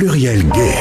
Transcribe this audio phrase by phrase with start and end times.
[0.00, 0.74] Pluriel Gay.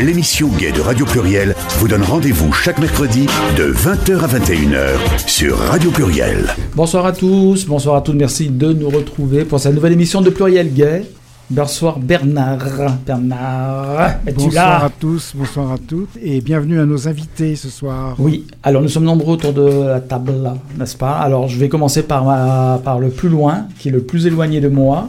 [0.00, 3.26] L'émission Gay de Radio Pluriel vous donne rendez-vous chaque mercredi
[3.58, 6.46] de 20h à 21h sur Radio Pluriel.
[6.76, 10.30] Bonsoir à tous, bonsoir à toutes, merci de nous retrouver pour cette nouvelle émission de
[10.30, 11.06] Pluriel Gay.
[11.50, 12.98] Bonsoir Bernard.
[13.04, 14.84] Bernard, es-tu Bonsoir là?
[14.86, 18.14] à tous, bonsoir à toutes et bienvenue à nos invités ce soir.
[18.20, 21.14] Oui, alors nous sommes nombreux autour de la table, n'est-ce pas?
[21.18, 24.60] Alors je vais commencer par, ma- par le plus loin, qui est le plus éloigné
[24.60, 25.08] de moi,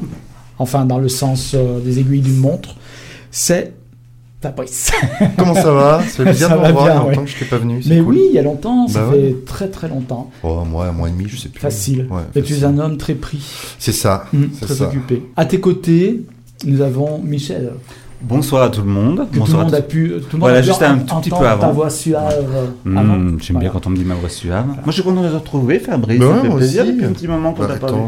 [0.57, 2.77] enfin dans le sens euh, des aiguilles d'une montre,
[3.31, 3.73] c'est
[4.41, 4.91] Fabrice.
[5.37, 5.99] Comment ça va?
[6.01, 7.25] Ça fait plaisir Ça de vous revoir, il y a longtemps ouais.
[7.25, 7.83] que je t'ai pas venu.
[7.83, 8.07] c'est Mais cool.
[8.15, 9.35] oui, il y a longtemps, ça Bah fait ouais.
[9.45, 10.31] très très longtemps.
[10.41, 11.59] Oh, un mois, un mois et demi, je sais plus.
[11.59, 12.07] Facile.
[12.09, 13.43] Ouais, Et tu es un homme très pris,
[13.77, 14.25] C'est ça,
[14.59, 14.87] c'est très ça.
[14.87, 15.21] occupé.
[15.35, 16.21] À tes côtés,
[16.65, 17.73] nous avons Michel.
[18.23, 19.17] Bonsoir à tout le monde.
[19.17, 20.81] que tout le Bonsoir monde à a pu, tout le monde Voilà, a pu juste
[20.81, 21.61] un tout petit peu avant.
[21.61, 22.69] ta voix suave.
[22.83, 22.95] Mmh.
[22.95, 23.59] J'aime Voilà.
[23.59, 24.65] bien quand on me dit ma voix suave.
[24.65, 26.19] Moi, je suis content de te retrouver, Fabrice.
[26.19, 26.93] Bah ça ouais, fait moi plaisir aussi.
[26.93, 27.99] depuis un petit moment qu'on Bah, t'a pas vu.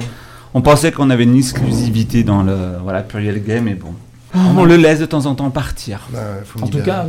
[0.55, 3.90] On pensait qu'on avait une exclusivité dans le voilà, Pluriel Game, mais bon.
[4.35, 6.07] On le laisse de temps en temps partir.
[6.11, 6.19] Bah,
[6.61, 7.05] En tout cas,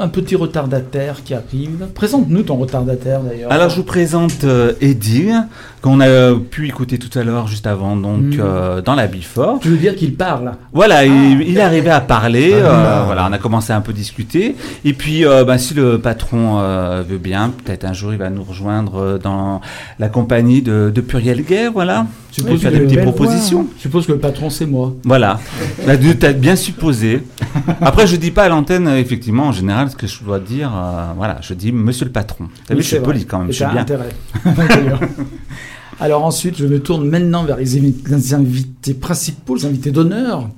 [0.00, 1.86] un petit retardataire qui arrive.
[1.94, 3.50] Présente-nous ton retardataire d'ailleurs.
[3.50, 5.34] Alors, je vous présente euh, Edil,
[5.80, 8.36] qu'on a euh, pu écouter tout à l'heure, juste avant, donc Mmh.
[8.40, 9.60] euh, dans la Bifort.
[9.60, 10.52] Tu veux dire qu'il parle?
[10.72, 12.52] Voilà, il, il est arrivé à parler.
[12.54, 13.26] Ah, euh, voilà.
[13.30, 14.54] on a commencé à un peu discuter.
[14.84, 18.28] Et puis, euh, ben, si le patron euh, veut bien, peut-être un jour il va
[18.30, 19.60] nous rejoindre dans
[19.98, 21.68] la compagnie de, de Pluriel Gay.
[21.68, 23.66] Voilà, Tu pour faire des petites propositions.
[23.76, 24.92] Je suppose que le patron c'est moi.
[25.04, 25.38] Voilà,
[26.20, 27.22] t'as bien supposé.
[27.80, 30.70] Après, je dis pas à l'antenne, effectivement, en général, ce que je dois dire.
[30.76, 32.48] euh, voilà, je dis Monsieur le patron.
[32.66, 33.48] T'as vu, je suis poli quand même.
[33.48, 33.82] Je suis t'as bien.
[33.82, 34.08] intérêt.
[34.44, 35.00] D'ailleurs.
[36.00, 37.76] Alors ensuite, je me tourne maintenant vers les
[38.32, 40.48] invités principaux, les invités d'honneur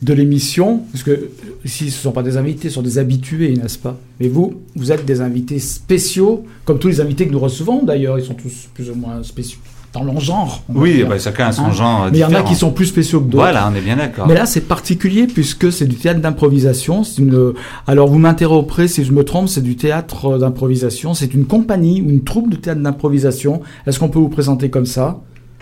[0.00, 1.30] de l'émission, parce que euh,
[1.64, 3.98] ici, ce ne sont pas des invités, ce sont des habitués, n'est-ce pas?
[4.20, 8.18] Mais vous, vous êtes des invités spéciaux, comme tous les invités que nous recevons d'ailleurs,
[8.18, 9.58] ils sont tous plus ou moins spéciaux
[9.92, 10.62] dans leur genre.
[10.68, 12.08] Oui, bah, chacun a son Hein genre.
[12.10, 13.42] Mais il y en a qui sont plus spéciaux que d'autres.
[13.44, 14.26] Voilà, on est bien d'accord.
[14.26, 17.04] Mais là, c'est particulier puisque c'est du théâtre d'improvisation.
[17.04, 17.54] C'est une.
[17.86, 19.48] Alors, vous m'interrogerez si je me trompe.
[19.48, 21.14] C'est du théâtre euh, d'improvisation.
[21.14, 23.62] C'est une compagnie ou une troupe de théâtre d'improvisation.
[23.86, 25.20] Est-ce qu'on peut vous présenter comme ça?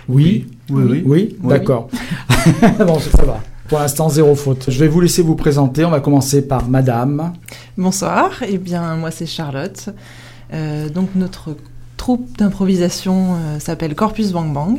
[0.09, 0.47] Oui.
[0.71, 1.03] Oui, oui.
[1.05, 1.37] Oui.
[1.43, 1.49] Oui.
[1.49, 1.89] D'accord.
[2.79, 3.41] bon, ça va.
[3.69, 4.67] Pour l'instant, zéro faute.
[4.69, 5.85] Je vais vous laisser vous présenter.
[5.85, 7.33] On va commencer par Madame.
[7.77, 9.89] Bonsoir, eh bien moi c'est Charlotte.
[10.53, 11.57] Euh, donc notre
[12.07, 14.79] troupe d'improvisation euh, s'appelle Corpus Bang Bang.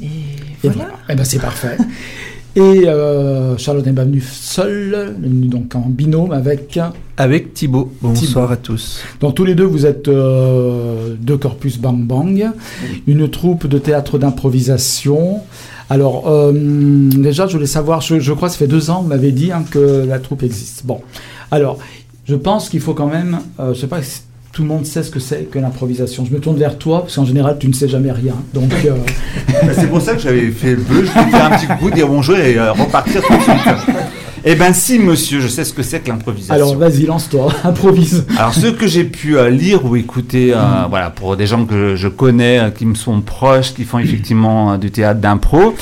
[0.00, 0.92] Et Et voilà.
[1.08, 1.76] Eh ben, c'est parfait.
[2.54, 6.78] Et euh, Charlotte n'est pas venue seule, elle est venue donc en binôme avec.
[7.16, 7.92] Avec Thibaut.
[8.00, 9.00] Bonsoir à tous.
[9.18, 12.48] Donc tous les deux, vous êtes euh, de Corpus Bang Bang,
[13.08, 15.40] une troupe de théâtre d'improvisation.
[15.90, 19.08] Alors euh, déjà, je voulais savoir, je, je crois que ça fait deux ans, vous
[19.08, 20.86] m'avez dit hein, que la troupe existe.
[20.86, 21.00] Bon,
[21.50, 21.80] alors
[22.24, 24.22] je pense qu'il faut quand même, euh, je sais pas si
[24.54, 26.24] tout le monde sait ce que c'est que l'improvisation.
[26.24, 28.34] Je me tourne vers toi parce qu'en général, tu ne sais jamais rien.
[28.54, 28.94] Donc euh,
[29.66, 31.90] Bah, C'est pour ça que j'avais fait le bleu, je voulais faire un petit coup,
[31.90, 33.96] dire bonjour et euh, repartir tout de suite.
[34.46, 36.54] Eh ben si, monsieur, je sais ce que c'est que l'improvisation.
[36.54, 38.26] alors vas-y, lance-toi, improvise.
[38.38, 40.86] Alors, ce que j'ai pu euh, lire ou écouter, euh, Mm.
[40.90, 44.76] voilà, pour des gens que je connais, euh, qui me sont proches, qui font effectivement
[44.78, 45.74] du théâtre d'impro,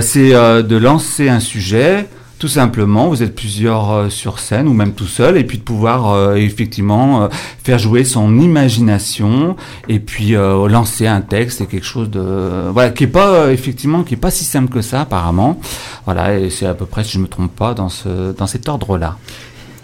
[0.00, 2.06] c'est de lancer un sujet.
[2.42, 5.62] Tout simplement, vous êtes plusieurs euh, sur scène ou même tout seul, et puis de
[5.62, 7.28] pouvoir euh, effectivement euh,
[7.62, 9.54] faire jouer son imagination,
[9.88, 14.14] et puis lancer un texte et quelque chose de voilà qui est pas effectivement qui
[14.14, 15.60] est pas si simple que ça apparemment.
[16.04, 18.68] Voilà, et c'est à peu près si je me trompe pas dans ce dans cet
[18.68, 19.18] ordre-là.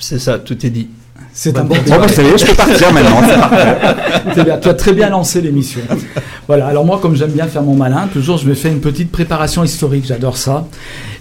[0.01, 0.89] C'est ça, tout est dit.
[1.41, 3.23] C'est un bon, je peux partir maintenant.
[4.45, 5.81] bien, tu as très bien lancé l'émission.
[6.49, 9.13] Voilà, alors moi, comme j'aime bien faire mon malin, toujours je me fais une petite
[9.13, 10.67] préparation historique, j'adore ça.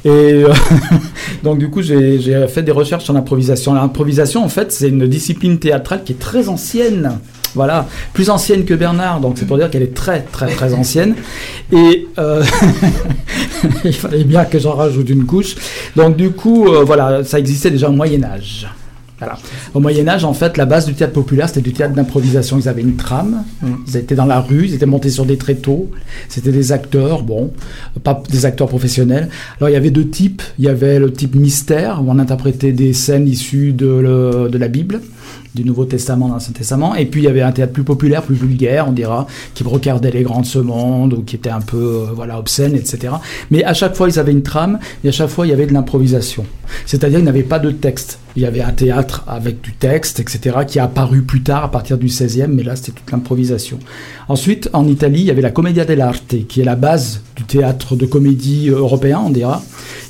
[0.05, 0.51] Et euh,
[1.43, 3.75] donc, du coup, j'ai fait des recherches sur l'improvisation.
[3.75, 7.19] L'improvisation, en fait, c'est une discipline théâtrale qui est très ancienne.
[7.53, 11.13] Voilà, plus ancienne que Bernard, donc c'est pour dire qu'elle est très, très, très ancienne.
[11.71, 12.43] Et euh,
[13.85, 15.53] il fallait bien que j'en rajoute une couche.
[15.95, 18.67] Donc, du coup, euh, voilà, ça existait déjà au Moyen-Âge.
[19.19, 19.37] Voilà.
[19.73, 22.59] Au Moyen Âge, en fait, la base du théâtre populaire, c'était du théâtre d'improvisation.
[22.59, 23.43] Ils avaient une trame,
[23.87, 25.89] ils étaient dans la rue, ils étaient montés sur des tréteaux.
[26.29, 27.51] C'était des acteurs, bon,
[28.03, 29.29] pas des acteurs professionnels.
[29.59, 30.43] Alors il y avait deux types.
[30.59, 34.57] Il y avait le type mystère, où on interprétait des scènes issues de, le- de
[34.59, 35.01] la Bible,
[35.55, 36.93] du Nouveau Testament, de l'Ancien Testament.
[36.93, 39.25] Et puis il y avait un théâtre plus populaire, plus vulgaire, on dira,
[39.55, 42.75] qui regardait les grands de ce monde, ou qui était un peu, euh, voilà, obscène,
[42.75, 43.13] etc.
[43.49, 45.65] Mais à chaque fois, ils avaient une trame, et à chaque fois, il y avait
[45.65, 46.45] de l'improvisation.
[46.85, 48.19] C'est-à-dire, ils n'avaient pas de texte.
[48.37, 51.71] Il y avait un théâtre avec du texte, etc., qui a apparu plus tard à
[51.71, 53.79] partir du 16e, mais là c'était toute l'improvisation.
[54.29, 57.95] Ensuite, en Italie, il y avait la Commedia dell'arte, qui est la base du théâtre
[57.95, 59.63] de comédie européen, on dira,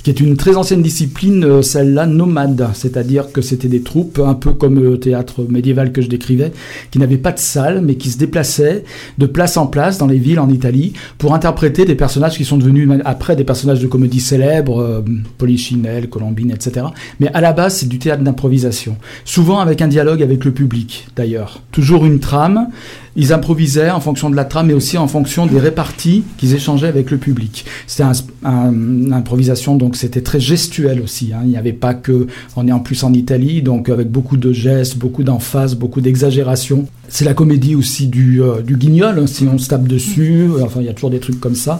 [0.04, 4.34] qui est une très ancienne discipline, euh, celle-là nomade, c'est-à-dire que c'était des troupes, un
[4.34, 6.52] peu comme le théâtre médiéval que je décrivais,
[6.92, 8.86] qui n'avaient pas de salle, mais qui se déplaçaient
[9.18, 12.58] de place en place dans les villes en Italie pour interpréter des personnages qui sont
[12.58, 15.02] devenus après des personnages de comédie célèbres, euh,
[15.38, 16.88] Polichinelle, Colombine, etc.
[17.20, 21.08] Mais à la base, c'est du théâtre d'improvisation, souvent avec un dialogue avec le public,
[21.16, 21.62] d'ailleurs.
[21.72, 22.70] Toujours une trame
[23.18, 26.88] ils improvisaient en fonction de la trame, mais aussi en fonction des réparties qu'ils échangeaient
[26.88, 27.66] avec le public.
[27.88, 28.04] C'était
[28.44, 31.32] un, une improvisation, donc c'était très gestuel aussi.
[31.34, 31.40] Hein.
[31.44, 34.54] Il n'y avait pas que, on est en plus en Italie, donc avec beaucoup de
[34.54, 36.86] gestes, beaucoup d'emphase, beaucoup d'exagération.
[37.10, 40.50] C'est la comédie aussi du, euh, du guignol, hein, si on se tape dessus.
[40.62, 41.80] Enfin, il y a toujours des trucs comme ça.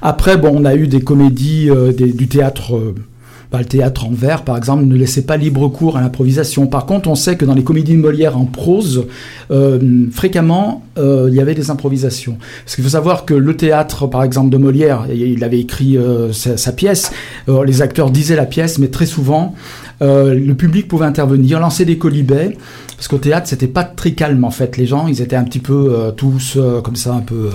[0.00, 2.76] Après, bon, on a eu des comédies euh, du théâtre.
[2.76, 2.94] Euh,
[3.50, 6.68] bah, le théâtre en vers, par exemple, ne laissait pas libre cours à l'improvisation.
[6.68, 9.06] Par contre, on sait que dans les comédies de Molière en prose,
[9.50, 12.38] euh, fréquemment, euh, il y avait des improvisations.
[12.64, 16.32] Parce qu'il faut savoir que le théâtre, par exemple, de Molière, il avait écrit euh,
[16.32, 17.10] sa, sa, pièce,
[17.48, 19.54] les acteurs disaient la pièce, mais très souvent,
[20.00, 22.56] le public pouvait intervenir, lancer des colibets,
[22.96, 24.76] parce qu'au théâtre, c'était pas très calme en fait.
[24.76, 27.50] Les gens, ils étaient un petit peu tous comme ça, un peu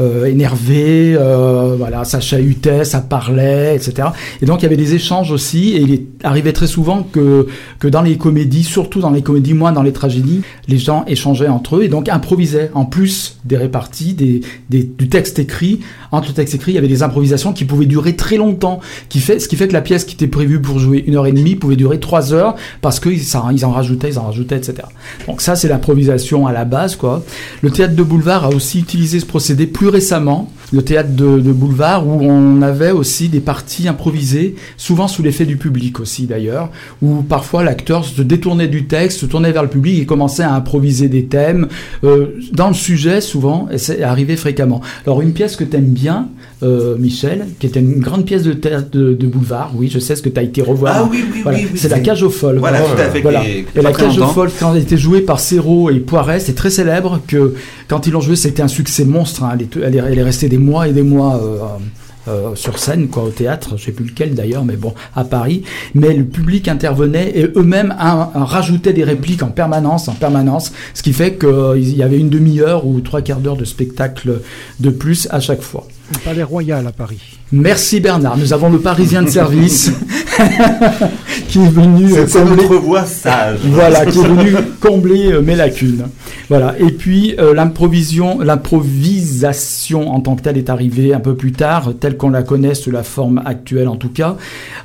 [0.00, 4.08] euh, énervé, euh, voilà, ça chahutait, ça parlait, etc.
[4.40, 7.46] Et donc il y avait des échanges aussi, et il arrivé très souvent que,
[7.78, 11.48] que dans les comédies, surtout dans les comédies, moins dans les tragédies, les gens échangeaient
[11.48, 15.80] entre eux et donc improvisaient, en plus des réparties, des, du texte écrit.
[16.12, 19.20] Entre le texte écrit, il y avait des improvisations qui pouvaient durer très longtemps, qui
[19.20, 21.32] fait, ce qui fait que la pièce qui était prévue pour jouer une heure et
[21.32, 24.74] demie pouvait durer trois heures, parce qu'ils ils en rajoutaient, ils en rajoutaient, etc.
[25.26, 27.24] Donc ça, c'est l'improvisation à la base, quoi.
[27.62, 32.06] Le théâtre de boulevard a aussi utilisé ce procédé plus récemment, le théâtre de, boulevard,
[32.06, 36.70] où on avait aussi des parties improvisées, souvent sous l'effet du public aussi d'ailleurs,
[37.02, 40.54] où parfois l'acteur se détournait du texte, se tournait vers le public et commençait à
[40.54, 41.68] improviser des thèmes
[42.04, 44.80] euh, dans le sujet souvent, et c'est arrivé fréquemment.
[45.06, 46.28] Alors une pièce que tu aimes bien,
[46.62, 50.22] euh, Michel, qui était une grande pièce de de, de boulevard, oui, je sais ce
[50.22, 50.94] que tu as été revoir.
[50.96, 51.58] Ah oui, oui, voilà.
[51.58, 52.58] oui, oui c'est la cage aux folles.
[52.58, 53.20] Voilà, tout à fait.
[53.20, 53.42] Voilà.
[53.46, 56.70] Et la cage aux folles, quand elle était jouée par Serrault et Poiret, c'est très
[56.70, 57.54] célèbre que
[57.88, 59.44] quand ils l'ont jouée, c'était un succès monstre.
[59.44, 59.52] Hein.
[59.54, 61.40] Elle, est, elle, est, elle, est, restée des mois et des mois.
[61.42, 61.58] Euh,
[62.28, 65.62] euh, sur scène, quoi, au théâtre, je sais plus lequel d'ailleurs, mais bon, à Paris.
[65.94, 71.14] Mais le public intervenait et eux-mêmes rajoutaient des répliques en permanence, en permanence, ce qui
[71.14, 74.42] fait qu'il y avait une demi-heure ou trois quarts d'heure de spectacle
[74.80, 75.88] de plus à chaque fois.
[76.12, 77.20] Le Palais Royal à Paris.
[77.52, 78.36] Merci Bernard.
[78.36, 79.92] Nous avons le Parisien de service
[81.48, 83.60] qui est venu c'est combler notre voix sage.
[83.64, 86.06] Voilà, qui est venu combler euh, mes lacunes.
[86.48, 86.74] Voilà.
[86.80, 91.92] Et puis euh, l'improvision, l'improvisation en tant que telle est arrivée un peu plus tard,
[92.00, 94.36] telle qu'on la connaît sous la forme actuelle en tout cas.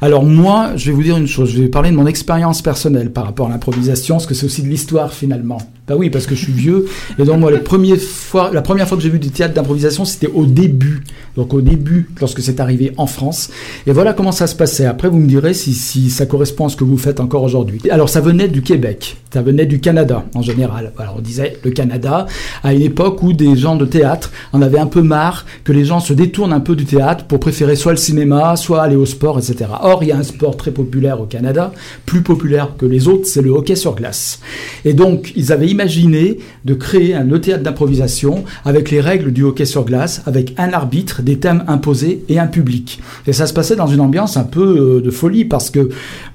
[0.02, 1.52] Alors moi, je vais vous dire une chose.
[1.52, 4.62] Je vais parler de mon expérience personnelle par rapport à l'improvisation, parce que c'est aussi
[4.62, 5.58] de l'histoire finalement.
[5.88, 6.88] Bah oui, parce que je suis vieux.
[7.20, 10.04] Et donc moi, la première fois, la première fois que j'ai vu du théâtre d'improvisation,
[10.04, 11.04] c'était au début.
[11.36, 13.52] Donc au début, lorsque c'est arrivé en France.
[13.86, 14.86] Et voilà comment ça se passait.
[14.86, 17.80] Après, vous me direz si, si ça correspond à ce que vous faites encore aujourd'hui.
[17.92, 20.92] Alors ça venait du Québec, ça venait du Canada en général.
[20.98, 22.26] Alors on disait le Canada
[22.64, 25.86] à une époque où des gens de théâtre en avaient un peu marre que les
[25.86, 29.06] gens se détournent un peu du théâtre pour préférer soit le cinéma, soit aller au
[29.06, 29.66] sport, etc.
[29.82, 31.72] Or, il y a un sport très populaire au Canada,
[32.08, 34.40] plus populaire que les autres, c'est le hockey sur glace.
[34.84, 39.66] Et donc, ils avaient imaginé de créer un théâtre d'improvisation avec les règles du hockey
[39.66, 43.02] sur glace, avec un arbitre, des thèmes imposés et un public.
[43.28, 45.90] Et ça se passait dans une ambiance un peu de folie parce que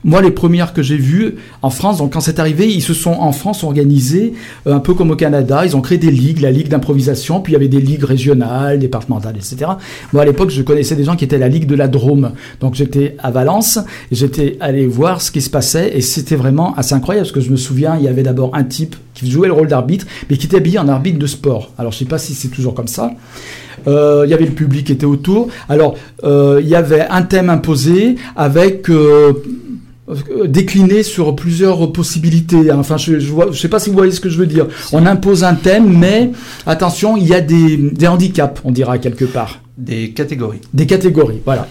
[0.04, 3.12] moi, les premières que j'ai vues en France, donc quand c'est arrivé, ils se sont
[3.12, 4.34] en France organisés
[4.66, 5.64] un peu comme au Canada.
[5.64, 8.78] Ils ont créé des ligues, la ligue d'improvisation, puis il y avait des ligues régionales,
[8.78, 9.72] départementales, etc.
[10.12, 12.32] Moi, à l'époque, je connaissais des gens qui étaient la ligue de la Drôme.
[12.60, 13.78] Donc j'étais à Valence,
[14.12, 17.50] j'étais allé voir ce qui se passait et c'était vraiment assez incroyable parce que je
[17.50, 20.46] me souviens, il y avait d'abord un type qui jouait le rôle d'arbitre, mais qui
[20.46, 21.72] était habillé en arbitre de sport.
[21.78, 23.12] Alors je sais pas si c'est toujours comme ça.
[23.86, 25.48] Euh, il y avait le public qui était autour.
[25.68, 29.32] Alors euh, il y avait un thème imposé avec euh,
[30.46, 32.70] décliné sur plusieurs possibilités.
[32.72, 34.66] Enfin, je, je, je sais pas si vous voyez ce que je veux dire.
[34.92, 36.30] On impose un thème, mais
[36.66, 39.60] attention, il y a des, des handicaps, on dira quelque part.
[39.80, 40.60] Des catégories.
[40.74, 41.66] Des catégories, voilà.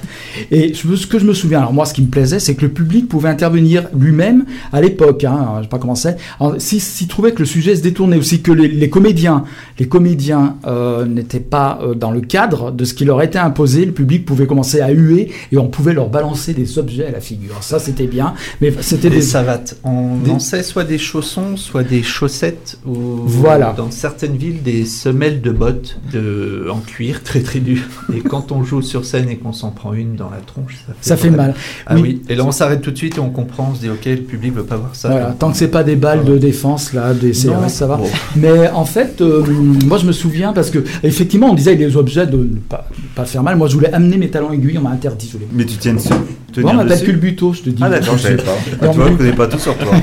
[0.49, 2.71] Et ce que je me souviens, alors moi, ce qui me plaisait, c'est que le
[2.71, 5.23] public pouvait intervenir lui-même à l'époque.
[5.23, 6.17] Hein, je sais pas comment c'est.
[6.57, 9.43] S'il si, si trouvait que le sujet se détournait aussi, que les, les comédiens,
[9.77, 13.85] les comédiens euh, n'étaient pas euh, dans le cadre de ce qui leur était imposé,
[13.85, 17.21] le public pouvait commencer à huer et on pouvait leur balancer des objets à la
[17.21, 17.61] figure.
[17.61, 18.33] Ça, c'était bien.
[18.59, 19.77] Mais c'était des, des savates.
[19.83, 20.31] On des...
[20.31, 23.73] lançait soit des chaussons, soit des chaussettes, ou voilà.
[23.77, 27.81] dans certaines villes des semelles de bottes de en cuir très très dur.
[28.13, 30.93] Et quand on joue sur scène et qu'on s'en prend une dans la tronche, ça
[30.93, 31.55] fait, Ça fait vraiment- mal.
[31.85, 32.01] Ah Oui.
[32.01, 32.21] oui.
[32.29, 34.17] Et là, on s'arrête tout de suite et on comprend, on se dit, ok, le
[34.17, 35.09] public veut pas voir ça.
[35.09, 37.69] Voilà, tant que c'est pas des balles de défense là, des CRS, Non.
[37.69, 37.97] ça va.
[37.97, 38.07] Bon.
[38.35, 39.43] Mais en fait, euh,
[39.85, 42.87] moi je me souviens parce que effectivement on disait avec les objets de ne pas,
[43.15, 43.55] pas faire mal.
[43.57, 45.27] Moi je voulais amener mes talons aiguilles, on m'a interdit.
[45.27, 45.47] Je voulais.
[45.51, 46.09] Mais tu tiens dessus.
[46.51, 47.05] Tenir on m'appelle dessus.
[47.05, 47.81] culbuto, je te dis.
[47.83, 48.57] Ah d'accord, je savais pas.
[48.81, 49.91] Ah, tu vois, je connais pas tout sur toi.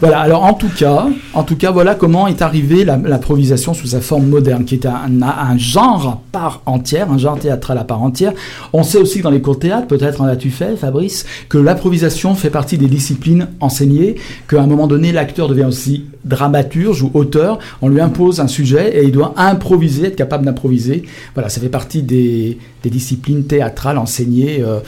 [0.00, 4.00] Voilà, alors en tout cas, en tout cas, voilà comment est arrivée l'improvisation sous sa
[4.00, 8.02] forme moderne, qui est un, un genre à part entière, un genre théâtral à part
[8.02, 8.32] entière.
[8.72, 11.58] On sait aussi que dans les cours de théâtre, peut-être en as-tu fait, Fabrice, que
[11.58, 14.16] l'improvisation fait partie des disciplines enseignées,
[14.48, 17.58] qu'à un moment donné, l'acteur devient aussi dramaturge ou auteur.
[17.82, 21.04] On lui impose un sujet et il doit improviser, être capable d'improviser.
[21.34, 24.80] Voilà, ça fait partie des, des disciplines théâtrales enseignées euh,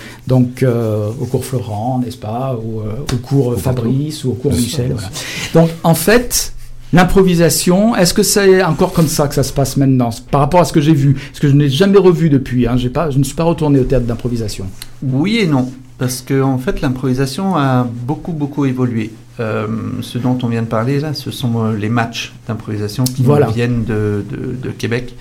[0.46, 4.52] donc euh, au cours Florent, n'est-ce pas, ou euh, au cours Fabrice ou au cours
[4.52, 4.92] Michel.
[4.92, 5.08] voilà.
[5.54, 6.52] Donc en fait,
[6.92, 10.64] l'improvisation, est-ce que c'est encore comme ça que ça se passe maintenant par rapport à
[10.64, 12.66] ce que j'ai vu, ce que je n'ai jamais revu depuis.
[12.66, 14.66] Hein, pas, je ne suis pas retourné au théâtre d'improvisation.
[15.02, 19.12] Oui et non, parce que en fait l'improvisation a beaucoup beaucoup évolué.
[19.38, 19.66] Euh,
[20.00, 23.48] ce dont on vient de parler là, ce sont les matchs d'improvisation qui Voilà.
[23.48, 25.14] viennent de, de- de Québec,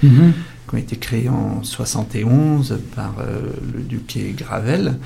[0.68, 3.42] qui ont été créés en 71 par euh,
[3.74, 4.98] le duc Gravel.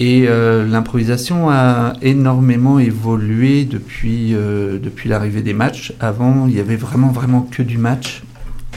[0.00, 5.92] Et euh, l'improvisation a énormément évolué depuis, euh, depuis l'arrivée des matchs.
[5.98, 8.22] Avant, il y avait vraiment vraiment que du match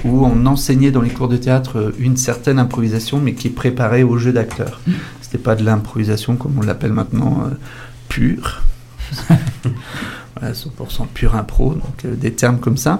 [0.03, 4.17] où on enseignait dans les cours de théâtre une certaine improvisation, mais qui préparée au
[4.17, 4.81] jeu d'acteur.
[5.21, 7.53] C'était pas de l'improvisation comme on l'appelle maintenant euh,
[8.09, 8.63] pure.
[10.39, 12.99] voilà, 100% pure impro, donc des termes comme ça.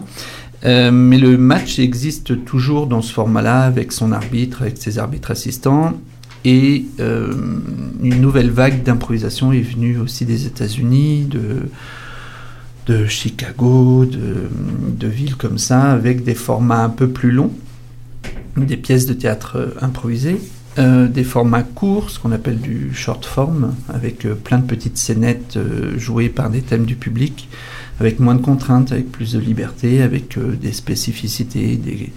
[0.64, 5.32] Euh, mais le match existe toujours dans ce format-là, avec son arbitre, avec ses arbitres
[5.32, 5.94] assistants.
[6.44, 7.34] Et euh,
[8.02, 15.92] une nouvelle vague d'improvisation est venue aussi des États-Unis, de, Chicago, de, villes comme ça,
[15.92, 17.54] avec des formats un peu plus longs,
[18.58, 20.42] des pièces de théâtre euh, improvisées,
[20.78, 25.60] des formats courts, ce qu'on appelle du short form, avec plein de petites scénettes
[25.98, 27.50] jouées par des thèmes du public,
[28.02, 32.12] avec moins de contraintes, avec plus de liberté, avec euh, des spécificités, des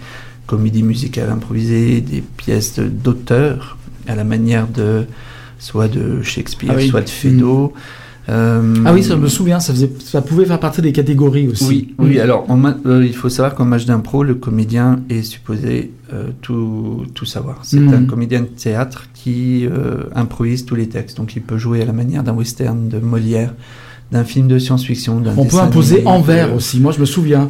[0.47, 3.77] comédies musicales improvisées, des pièces d'auteurs,
[4.07, 5.05] à la manière de
[5.59, 6.87] soit de Shakespeare, Ah oui.
[6.89, 7.71] soit de Feydeau.
[8.27, 11.47] Euh, Ah oui, ça je me souviens, ça, faisait, ça pouvait faire partie des catégories
[11.47, 11.67] aussi.
[11.67, 12.19] oui, oui.
[12.19, 16.29] Alors, en ma- euh, il faut savoir qu'en match d'impro, le comédien est supposé euh,
[16.41, 17.59] tout, tout savoir.
[17.63, 17.93] C'est Mhm.
[17.93, 21.17] un comédien de théâtre qui euh, improvise tous les textes.
[21.17, 23.53] Donc, il peut jouer à la manière d'un western, de Molière,
[24.11, 26.79] d'un film de science-fiction, On peut imposer en vers de- aussi.
[26.79, 27.49] Moi, je me souviens.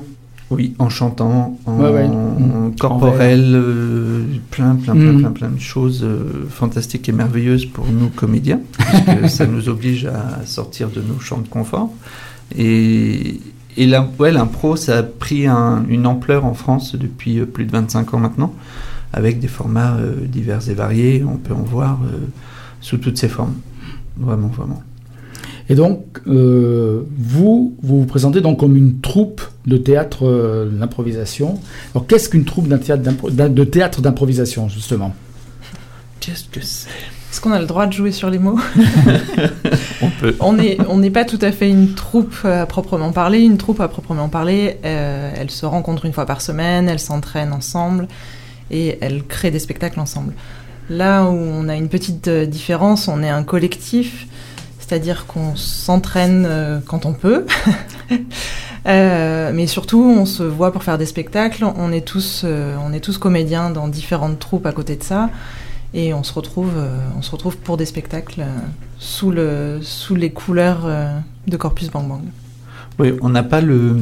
[0.52, 2.06] Oui, en chantant, en, Ouais, ouais.
[2.06, 5.20] en corporel, euh, plein, plein, plein, Mhm.
[5.20, 9.70] plein, plein de choses euh, fantastiques et merveilleuses pour nous comédiens, parce que ça nous
[9.70, 11.92] oblige à sortir de nos champs de confort.
[12.56, 13.40] Et,
[13.78, 17.66] et l'im- ouais, l'impro, ça a pris un- une ampleur en France depuis euh, plus
[17.66, 18.54] de 25 ans maintenant,
[19.14, 21.24] avec des formats euh, divers et variés.
[21.28, 22.18] On peut en voir euh,
[22.82, 23.56] sous toutes ses formes.
[24.18, 24.84] Vraiment, vraiment.
[25.70, 31.60] Et donc, euh, vous, vous vous présentez donc comme une troupe de théâtre euh, d'improvisation.
[31.94, 35.16] Alors, qu'est-ce qu'une troupe d'un théâtre d'impro- d'un- de théâtre d'improvisation, justement?
[36.20, 36.88] Qu'est-ce que c'est?
[37.32, 38.60] Est-ce qu'on a le droit de jouer sur les mots?
[40.02, 40.36] On peut.
[40.40, 43.40] On n'est on n'est pas tout à fait une troupe à proprement parler.
[43.40, 47.52] Une troupe à proprement parler, euh, elle se rencontre une fois par semaine, elle s'entraîne
[47.52, 48.08] ensemble
[48.72, 50.34] et elle crée des spectacles ensemble.
[50.90, 54.28] Là où on a une petite différence, on est un collectif,
[54.88, 57.46] c'est-à-dire qu'on s'entraîne euh, quand on peut.
[58.88, 61.66] Euh, mais surtout, on se voit pour faire des spectacles.
[61.76, 65.32] On est tous, euh, on est tous comédiens dans différentes troupes à côté de ça,
[65.96, 68.60] et on se retrouve, euh, on se retrouve pour des spectacles euh,
[69.00, 72.22] sous le, sous les couleurs euh, de Corpus Bang Bang.
[73.00, 73.96] Oui, on n'a pas le,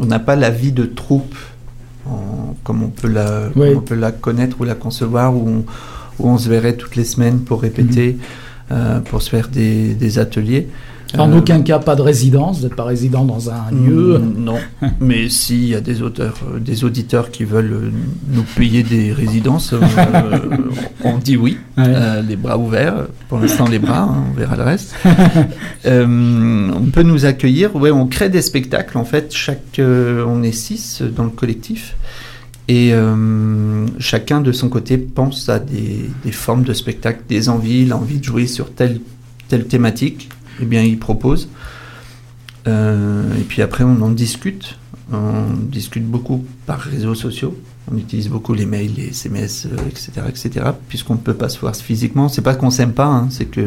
[0.00, 1.36] on n'a pas la vie de troupe
[2.04, 3.68] en- comme on peut la, Oui.
[3.68, 5.64] comme on peut la connaître ou la concevoir, où on,
[6.18, 8.18] où on se verrait toutes les semaines pour répéter,
[8.72, 10.68] euh, pour se faire des, des ateliers.
[11.18, 12.58] En Euh, aucun cas, pas de résidence.
[12.58, 14.18] Vous n'êtes pas résident dans un lieu.
[14.20, 14.58] Mm, Non,
[15.00, 17.90] mais s'il y a des auteurs, euh, des auditeurs qui veulent
[18.32, 19.80] nous payer des résidences, euh,
[21.04, 21.82] on dit oui, Ouais.
[21.88, 23.06] euh, les bras ouverts.
[23.28, 24.94] Pour l'instant, les bras, hein, on verra le reste.
[25.84, 27.74] On peut nous accueillir.
[27.76, 28.96] Ouais, on crée des spectacles.
[28.98, 31.96] En fait, chaque, on est six dans le collectif.
[32.70, 37.84] Et euh, chacun de son côté pense à des, des formes de spectacle, des envies,
[37.84, 39.00] l'envie de jouer sur telle,
[39.48, 40.28] telle thématique.
[40.62, 41.48] Eh bien, il propose.
[42.68, 44.78] Euh, et puis après, on en discute.
[45.12, 47.60] On discute beaucoup par réseaux sociaux.
[47.90, 50.66] On utilise beaucoup les mails, les SMS, etc., etc.
[50.88, 52.28] Puisqu'on ne peut pas se voir physiquement.
[52.28, 53.66] C'est pas qu'on s'aime pas, hein, c'est que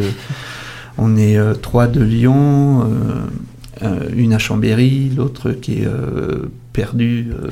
[0.97, 2.89] on est euh, trois de Lyon,
[3.83, 5.87] euh, une à Chambéry, l'autre qui est
[6.73, 7.49] perdue euh,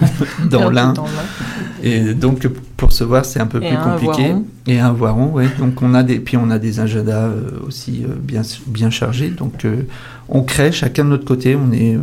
[0.50, 0.94] dans Perdu l'Ain.
[1.82, 4.24] Et donc pour se voir, c'est un peu Et plus un compliqué.
[4.28, 4.44] voiron.
[4.66, 5.48] Et un voiron, ouais.
[5.58, 9.30] Donc on a des, puis on a des agendas euh, aussi euh, bien bien chargés.
[9.30, 9.66] Donc
[10.28, 11.56] on crée chacun de notre côté.
[11.56, 11.96] On est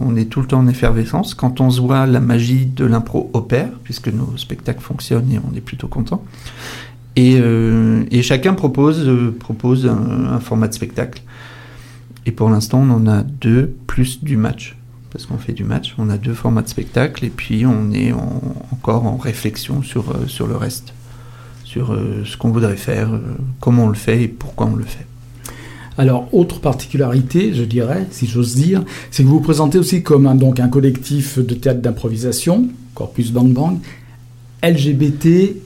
[0.00, 1.34] on est tout le temps en effervescence.
[1.34, 5.56] Quand on se voit, la magie de l'impro opère puisque nos spectacles fonctionnent et on
[5.56, 6.22] est plutôt content.
[7.16, 7.36] Et,
[8.12, 11.22] et chacun propose propose un, un format de spectacle.
[12.26, 14.76] Et pour l'instant, on en a deux plus du match.
[15.10, 18.12] Parce qu'on fait du match, on a deux formats de spectacle et puis on est
[18.12, 20.92] en- encore en réflexion sur, euh, sur le reste,
[21.64, 23.20] sur euh, ce qu'on voudrait faire, euh,
[23.60, 25.06] comment on le fait et pourquoi on le fait.
[25.96, 30.26] Alors, autre particularité, je dirais, si j'ose dire, c'est que vous vous présentez aussi comme
[30.28, 33.78] un, donc, un collectif de théâtre d'improvisation, Corpus Bang Bang,
[34.62, 35.56] LGBTQA+++++.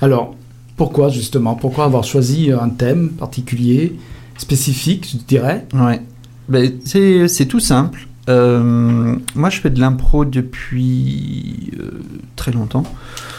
[0.00, 0.34] Alors,
[0.76, 3.96] pourquoi justement Pourquoi avoir choisi un thème particulier,
[4.36, 5.66] spécifique, je dirais?
[5.74, 6.00] Ouais.
[6.48, 8.06] Ben, c'est, tout simple.
[8.28, 12.00] Euh, moi, je fais de l'impro depuis euh,
[12.36, 12.84] très longtemps,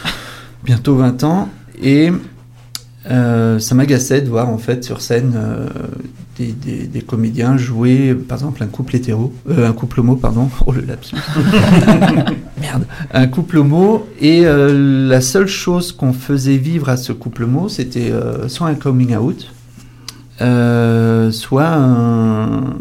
[0.64, 1.48] bientôt 20 ans,
[1.82, 2.10] et
[3.10, 5.34] euh, ça m'agaçait de voir en fait sur scène
[6.38, 10.72] des, des- des comédiens jouer, par exemple, un couple hétéro, un couple homo, pardon, oh
[10.72, 11.16] le lapsus,
[12.60, 17.68] merde, un couple homo, et la seule chose qu'on faisait vivre à ce couple homo,
[17.68, 18.12] c'était
[18.48, 19.50] soit un coming out,
[20.40, 22.74] euh, soit un-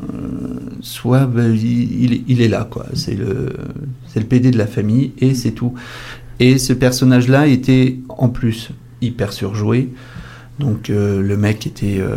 [0.81, 2.85] soit ben, il, il est- là quoi.
[2.93, 3.53] C'est le
[4.07, 5.73] c'est le PD de la famille et c'est tout.
[6.39, 8.69] Et ce personnage là était en plus
[9.01, 9.89] hyper surjoué.
[10.59, 12.15] Donc euh, le mec était euh,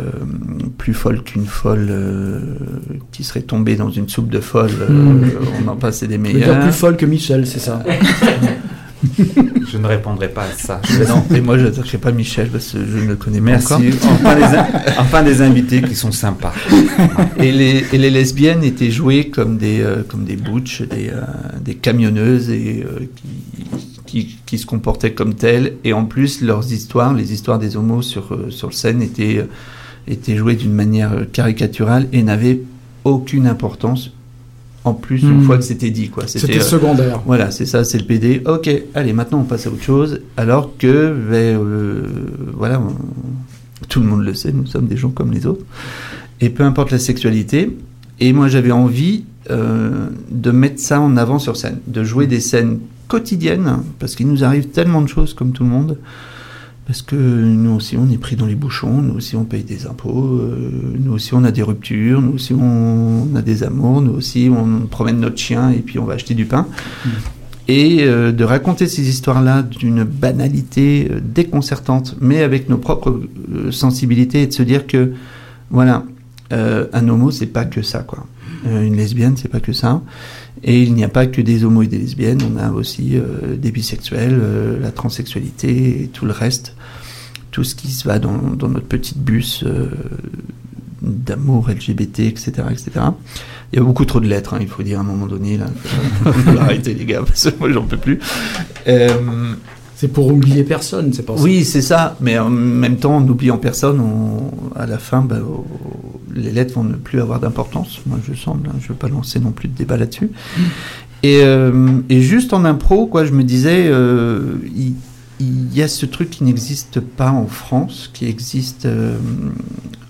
[0.77, 2.39] plus folle qu'une folle euh,
[3.11, 5.21] qui serait tombée dans une soupe de folle euh, Hmm.
[5.65, 7.81] on en passait des meilleurs plus folle que Michel, c'est ça
[9.71, 10.81] Je ne répondrai pas à ça.
[11.07, 13.73] non et moi je n'attaquerai pas Michel parce que je ne le connais pas Merci.
[13.73, 14.67] encore Enfin des, in-
[14.99, 16.53] enfin des invités qui sont sympas.
[17.39, 21.21] Et les, et les lesbiennes étaient jouées comme des, euh, comme des butch, des, euh,
[21.63, 23.05] des camionneuses et euh,
[24.05, 25.73] qui, qui, qui se comportaient comme telles.
[25.83, 29.47] Et en plus, leurs histoires, les histoires des homos sur, euh, sur scène étaient, euh,
[30.07, 32.61] étaient jouées d'une manière caricaturale et n'avaient
[33.03, 34.11] aucune importance.
[34.87, 35.43] En plus, une Hmm.
[35.43, 36.23] fois que c'était dit, quoi.
[36.27, 37.21] C'était euh, secondaire.
[37.25, 38.41] voilà, c'est ça, c'est le PD.
[38.45, 40.21] Ok, allez, maintenant on passe à autre chose.
[40.37, 42.03] Alors que, ben, euh,
[42.53, 42.95] voilà, on-
[43.89, 45.65] tout le monde le sait, nous sommes des gens comme les autres.
[46.41, 47.75] Et peu importe la sexualité.
[48.19, 52.41] Et moi, j'avais envie euh, de mettre ça en avant sur scène, de jouer des
[52.41, 55.97] scènes quotidiennes, parce qu'il nous arrive tellement de choses comme tout le monde.
[56.87, 59.87] Parce que nous aussi, on est pris dans les bouchons, nous aussi, on paye des
[59.87, 64.13] impôts, euh, nous aussi, on a des ruptures, nous aussi, on a des amours, nous
[64.13, 66.65] aussi, on promène notre chien et puis on va acheter du pain.
[67.67, 73.19] Et euh, de raconter ces histoires-là d'une banalité euh, déconcertante, mais avec nos propres
[73.53, 75.11] euh, sensibilités, et de se dire que,
[75.69, 76.05] voilà,
[76.49, 78.25] un homo, c'est pas que ça, quoi.
[78.65, 80.01] Une lesbienne, c'est pas que ça.
[80.63, 83.55] Et il n'y a pas que des homos et des lesbiennes, on a aussi euh,
[83.55, 86.75] des bisexuels, euh, la transsexualité et tout le reste.
[87.57, 89.87] Tout ce qui se va dans, dans notre petite bus euh,
[91.01, 92.91] d'amour LGBT, etc., etc.
[93.73, 95.57] Il y a beaucoup trop de lettres, hein, il faut dire à un moment donné.
[95.57, 95.65] Là.
[96.23, 98.19] Faut arrêter les gars, parce que moi j'en peux plus.
[98.87, 99.09] Euh,
[99.95, 101.43] C'est pour oublier personne, c'est pour ça.
[101.43, 105.39] oui, c'est ça, mais en même temps, en n'oubliant personne, on- à la fin, bah,
[106.35, 109.07] les lettres vont ne plus avoir d'importance, moi je semble, hein, je ne veux pas
[109.09, 110.29] lancer non plus de débat là-dessus.
[111.23, 114.93] Et, euh, et juste en impro, quoi, je me disais, euh, il,
[115.39, 119.17] il y a ce truc qui n'existe pas en France, qui existe euh,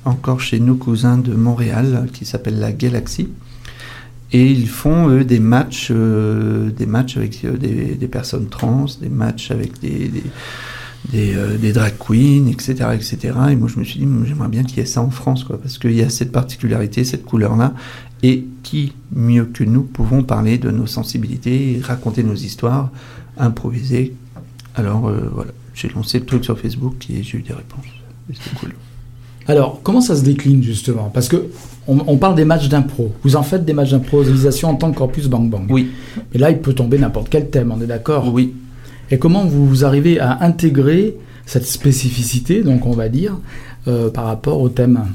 [0.06, 3.30] encore chez nos cousins de Montréal, qui s'appelle la Galaxy.
[4.32, 9.10] Et ils font eux des matchs, euh, des matchs avec euh, des, personnes trans, des
[9.10, 10.12] matchs avec des,
[11.12, 13.34] des, drag queens, etc., etc.
[13.52, 15.78] Et moi, je me suis dit, j'aimerais bien qu'il y ait ça en France, parce
[15.78, 17.74] qu'il y a cette particularité, cette couleur-là.
[18.24, 22.92] Et qui mieux que nous pouvons parler de nos sensibilités, raconter nos histoires,
[23.38, 24.14] improviser.
[24.78, 27.86] Alors euh, voilà, j'ai lancé le truc sur Facebook et j'ai eu des réponses.
[28.32, 28.74] C'était cool.
[29.48, 31.10] Alors, comment ça se décline justement?
[31.14, 31.48] Parce que
[31.88, 33.14] on, on parle des matchs d'impro.
[33.24, 35.68] Vous en faites des matchs d'improvisation en tant que Corpus Bang Bang.
[35.70, 35.90] Oui,
[36.34, 38.32] Mais là, il peut tomber n'importe quel thème, on est d'accord?
[38.34, 38.54] Oui.
[39.10, 43.38] Et comment vous arrivez à intégrer cette spécificité, donc on va dire,
[43.88, 45.06] euh, par rapport au thème?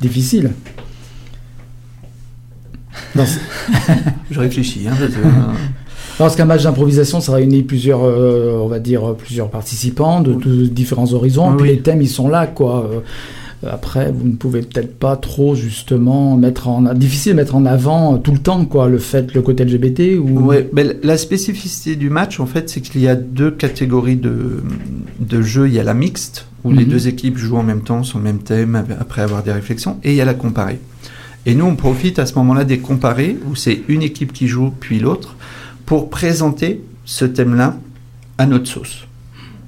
[0.00, 0.52] Difficile
[4.30, 4.86] Je réfléchis.
[4.88, 5.52] Hein, parce que, euh,
[6.18, 10.66] Parce qu'un match d'improvisation, ça réunit plusieurs, euh, on va dire, plusieurs participants de, de
[10.66, 11.48] différents horizons.
[11.50, 11.76] Ah et puis oui.
[11.76, 12.88] les thèmes, ils sont là, quoi.
[12.92, 13.00] Euh,
[13.68, 16.82] Après, vous ne pouvez peut-être pas trop, justement, mettre en...
[16.94, 20.40] Difficile de mettre en avant tout le temps, quoi, le fait, le côté LGBT ou...
[20.46, 24.62] Ouais, ben, la spécificité du match, en fait, c'est qu'il y a deux catégories de,
[25.18, 25.66] de jeux.
[25.66, 26.90] Il y a la mixte, où les Mhm.
[26.90, 30.10] deux équipes jouent en même temps sur le même thème, après avoir des réflexions, et
[30.10, 30.78] il y a la comparée.
[31.46, 34.72] Et nous, on profite à ce moment-là des comparés, où c'est une équipe qui joue,
[34.78, 35.36] puis l'autre,
[35.86, 37.76] pour présenter ce thème-là
[38.38, 39.06] à notre sauce.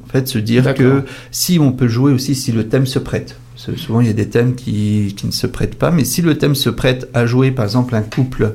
[0.04, 3.36] En fait, se dire que si on peut jouer aussi, si le thème se prête.
[3.54, 6.04] Parce que souvent, il y a des thèmes qui, qui ne se prêtent pas, mais
[6.04, 8.54] si le thème se prête à jouer, par exemple, un couple,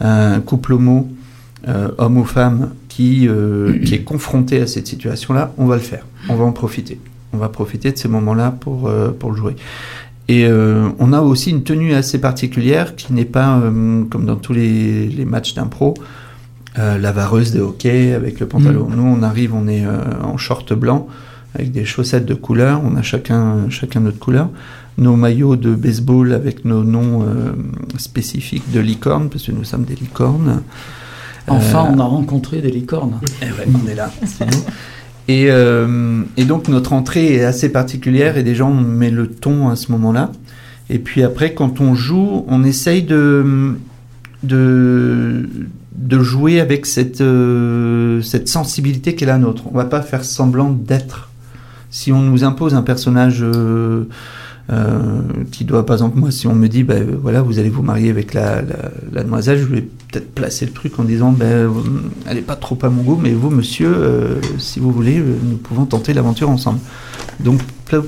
[0.00, 1.08] un couple homo,
[1.66, 5.82] euh, homme ou femme, qui, euh, qui est confronté à cette situation-là, on va le
[5.82, 6.04] faire.
[6.28, 7.00] On va en profiter.
[7.32, 9.56] On va profiter de ces moments-là pour, euh, pour le jouer.
[10.28, 14.36] Et euh, on a aussi une tenue assez particulière qui n'est pas, euh, comme dans
[14.36, 15.94] tous les, les matchs d'impro,
[16.78, 18.88] euh, la vareuse de hockey avec le pantalon.
[18.88, 18.96] Mm.
[18.96, 21.08] Nous, on arrive, on est euh, en short blanc
[21.54, 22.80] avec des chaussettes de couleur.
[22.84, 24.48] On a chacun, chacun notre couleur.
[24.96, 27.52] Nos maillots de baseball avec nos noms euh,
[27.98, 30.62] spécifiques de licorne, parce que nous sommes des licornes.
[31.46, 33.20] Enfin, on a rencontré des licornes.
[33.42, 34.62] eh ouais, on est là, c'est nous.
[35.28, 39.68] Et, euh, et donc notre entrée est assez particulière et déjà on met le ton
[39.68, 40.32] à ce moment-là.
[40.88, 43.76] Et puis après, quand on joue, on essaye de,
[44.42, 45.48] de,
[45.98, 49.64] de jouer avec cette, euh, cette sensibilité qui est la nôtre.
[49.72, 51.28] On va pas faire semblant d'être.
[51.90, 54.04] Si on nous impose un personnage euh,
[54.70, 57.82] euh, qui doit, par exemple, moi, si on me dit, ben, voilà, vous allez vous
[57.82, 58.62] marier avec la,
[59.12, 61.68] la, demoiselle, je vais peut-être placer le truc en disant, ben,
[62.26, 65.86] elle n'est pas trop à mon goût, mais vous, monsieur, si vous voulez, nous pouvons
[65.86, 66.78] tenter l'aventure ensemble.
[67.40, 67.60] Donc,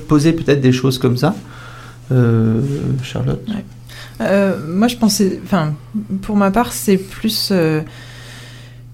[0.07, 1.35] poser peut-être des choses comme ça.
[3.03, 3.43] Charlotte?
[4.21, 5.73] Euh, moi, je pensais, enfin,
[6.21, 7.81] pour ma part, c'est plus euh,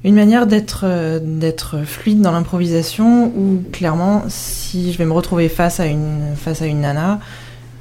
[0.04, 5.50] une manière d'être euh, d'être fluide dans l'improvisation où clairement, si je vais me retrouver
[5.50, 7.20] face à une face à une nana,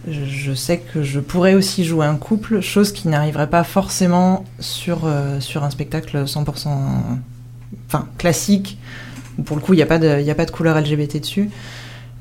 [0.09, 5.09] je, sais que je pourrais aussi jouer un couple, chose qui n'arriverait pas forcément sur
[5.40, 6.68] sur un spectacle 100%
[7.88, 8.78] enfin classique
[9.44, 11.50] pour le coup il n'y a pas de il a pas de couleur LGBT dessus.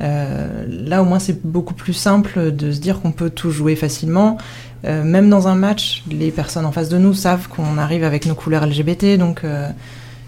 [0.01, 3.75] Euh, là, au moins, c'est beaucoup plus simple de se dire qu'on peut tout jouer
[3.75, 4.38] facilement.
[4.86, 8.25] Euh, même dans un match, les personnes en face de nous savent qu'on arrive avec
[8.25, 9.69] nos couleurs LGBT, donc euh,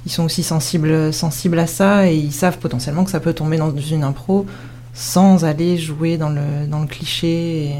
[0.06, 3.58] ils sont aussi sensibles, sensibles à ça et ils savent potentiellement que ça peut tomber
[3.58, 4.46] dans une impro
[4.94, 7.66] sans aller jouer dans le, dans le cliché.
[7.66, 7.76] Et...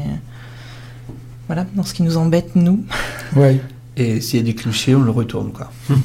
[1.48, 2.84] Voilà, dans ce qui nous embête, nous.
[3.34, 3.60] Ouais.
[4.00, 5.72] Et s'il y a des clichés, on le retourne, quoi.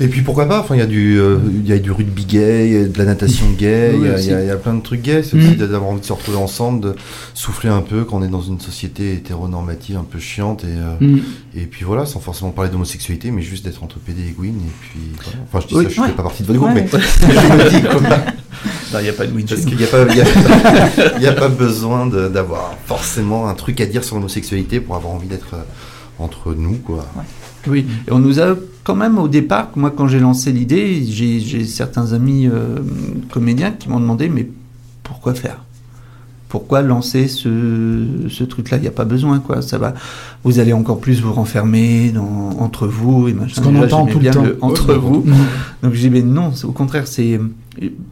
[0.00, 2.24] Et puis pourquoi pas Enfin, il y a du, euh, il y a du rugby
[2.24, 4.36] gay, il y a de la natation gay, il y a- Oui, il y, a-
[4.36, 4.42] aussi.
[4.44, 5.22] il y a plein de trucs gays.
[5.22, 5.40] C'est Mm.
[5.40, 6.94] aussi d'avoir envie de se retrouver ensemble, de
[7.34, 10.94] souffler un peu quand on est dans une société hétéronormative un peu chiante et euh,
[11.00, 11.18] Mm.
[11.56, 14.72] et puis voilà, sans forcément parler d'homosexualité, mais juste d'être entre PD et Gwyn et
[14.80, 15.38] puis voilà.
[15.52, 16.06] Enfin, je dis Oui, ça, je ouais.
[16.08, 16.82] fais pas partie de votre groupe, Ouais.
[16.82, 18.00] mais je me dis quoi.
[18.92, 20.06] Non, il n'y a pas de Parce qu'il n'y a pas,
[21.18, 24.96] il y a, a pas besoin d'avoir forcément un truc à dire sur l'homosexualité pour
[24.96, 25.62] avoir envie d'être euh,
[26.18, 27.06] entre nous, quoi.
[27.66, 31.64] Oui, et on nous a quand même au départ, moi quand j'ai lancé l'idée, j'ai
[31.66, 32.78] certains amis euh,
[33.30, 34.48] comédiens qui m'ont demandé mais
[35.02, 35.62] pourquoi faire?
[36.48, 38.78] Pourquoi lancer ce, ce truc-là?
[38.78, 39.60] Il n'y a pas besoin, quoi.
[39.60, 39.92] Ça va,
[40.44, 43.56] vous allez encore plus vous renfermer dans, entre vous et machin.
[43.56, 44.44] Ce qu'on entend tout le bien temps.
[44.62, 45.24] entre vous.
[45.82, 47.38] Donc j'ai dit, mais non, c'est- au contraire, c'est.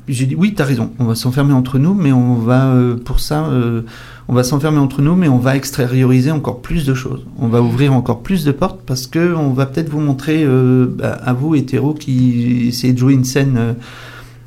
[0.06, 3.18] J'ai dit, oui, t'as raison, on va s'enfermer entre nous, mais on va, euh, pour
[3.18, 3.82] ça, euh,
[4.28, 7.24] on va s'enfermer entre nous, mais on va extérioriser encore plus de choses.
[7.40, 10.86] On va ouvrir encore plus de portes parce que on va peut-être vous montrer, euh,
[10.88, 13.72] bah, à vous, hétéros, qui essayez de jouer une scène euh,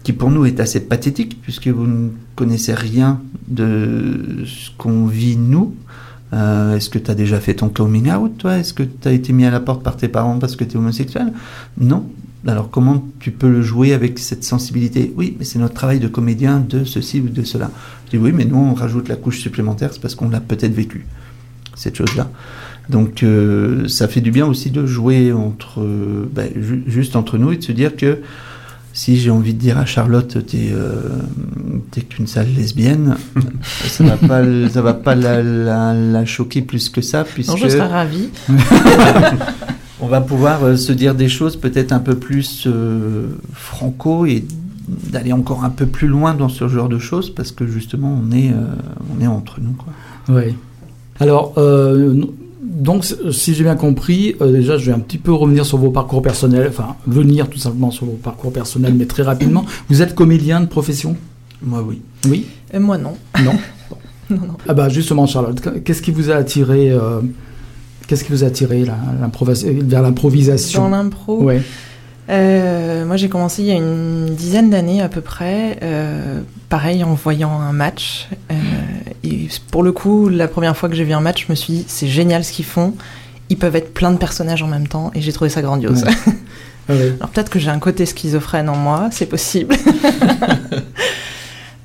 [0.04, 5.38] qui pour nous est assez pathétique, puisque vous ne connaissez rien de ce qu'on vit
[5.38, 5.76] nous.
[6.34, 8.58] Euh, Est-ce que tu as déjà fait ton coming out, toi?
[8.58, 10.74] Est-ce que tu as été mis à la porte par tes parents parce que tu
[10.74, 11.34] es homosexuel?
[11.80, 12.06] Non.
[12.48, 15.12] Alors comment tu peux le jouer avec cette sensibilité?
[15.18, 17.70] Oui, mais c'est notre travail de comédien de ceci ou de cela.
[18.06, 20.74] Je dis oui, mais nous on rajoute la couche supplémentaire, c'est parce qu'on l'a peut-être
[20.74, 21.06] vécu,
[21.76, 22.32] cette chose-là.
[22.90, 27.38] Donc euh, ça fait du bien aussi de jouer entre, euh, ben, ju- juste entre
[27.38, 28.20] nous et de se dire que
[28.94, 31.02] si j'ai envie de dire à Charlotte, t'es euh,
[31.92, 33.16] t'es qu'une sale lesbienne,
[33.88, 37.58] ça va pas, ça va pas la, la- la choquer plus que ça, puisque Non,
[37.58, 38.30] je serais ravie.
[40.02, 44.44] on va pouvoir euh, se dire des choses peut-être un peu plus euh, franco et
[45.12, 48.32] d'aller encore un peu plus loin dans ce genre de choses parce que justement on
[48.36, 48.56] est, euh,
[49.16, 49.74] on est entre nous.
[49.74, 49.94] Quoi.
[50.30, 50.56] Oui.
[51.20, 52.24] Alors, euh,
[52.70, 55.78] donc, c- si j'ai bien compris, euh, déjà, je vais un petit peu revenir sur
[55.80, 59.66] vos parcours personnels, enfin, venir tout simplement sur vos parcours personnels, mais très rapidement.
[59.90, 61.18] Vous êtes comédien de profession?
[61.62, 62.02] Moi oui.
[62.30, 62.46] Oui?
[62.74, 63.16] Et moi, non.
[63.44, 63.54] Non?
[64.32, 64.58] Non, non.
[64.68, 67.20] Ah bah justement, Charlotte, qu- qu'est-ce qui vous a attiré euh,
[68.08, 71.64] Qu'est-ce qui vous a attiré là, vers Dans l'improvisation l'impro, Ouais.
[72.30, 77.04] Euh, moi, j'ai commencé il y a une dizaine d'années à peu près, euh, pareil
[77.04, 78.28] en voyant un match.
[79.24, 81.74] Et pour le coup, la première fois que j'ai vu un match, je me suis
[81.74, 82.94] dit c'est génial ce qu'ils font.
[83.50, 86.04] Ils peuvent être plein de personnages en même temps, et j'ai trouvé ça grandiose.
[86.04, 86.34] Ouais.
[86.88, 87.14] Ah ouais.
[87.20, 89.76] Alors peut-être que j'ai un côté schizophrène en moi, c'est possible.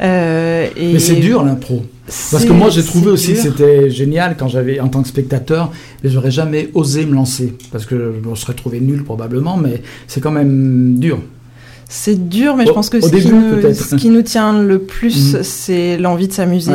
[0.02, 1.84] Euh, et- Mais c'est dur l'impro.
[2.30, 5.72] Parce que moi, j'ai trouvé aussi que c'était génial quand j'avais, en tant que spectateur,
[6.02, 7.54] mais j'aurais jamais osé me lancer.
[7.72, 11.20] Parce que je me serais trouvé nul probablement, mais c'est quand même dur.
[11.88, 15.34] C'est dur, mais je pense que ce, qui nous, ce, qui nous, tient le plus,
[15.34, 15.42] mm.
[15.42, 16.72] c'est l'envie de s'amuser.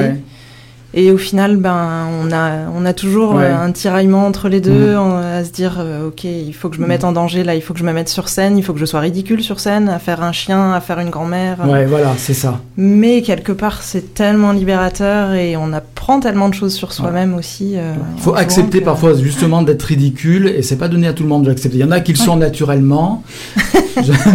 [0.93, 4.95] Et au final, ben, on a, on a toujours euh, un tiraillement entre les deux,
[4.95, 4.97] mm.
[4.97, 7.61] à se dire, euh, ok, il faut que je me mette en danger là, il
[7.61, 9.87] faut que je me mette sur scène, il faut que je sois ridicule sur scène,
[9.87, 11.57] à faire un chien, à faire une grand-mère.
[11.67, 12.59] Ouais, voilà, c'est ça.
[12.75, 17.73] Mais quelque part, c'est tellement libérateur et on apprend tellement de choses sur soi-même aussi.
[17.75, 21.29] Euh, il faut accepter parfois justement d'être ridicule et c'est pas donné à tout le
[21.29, 21.77] monde de l'accepter.
[21.77, 23.23] Il y en a qui le sont naturellement.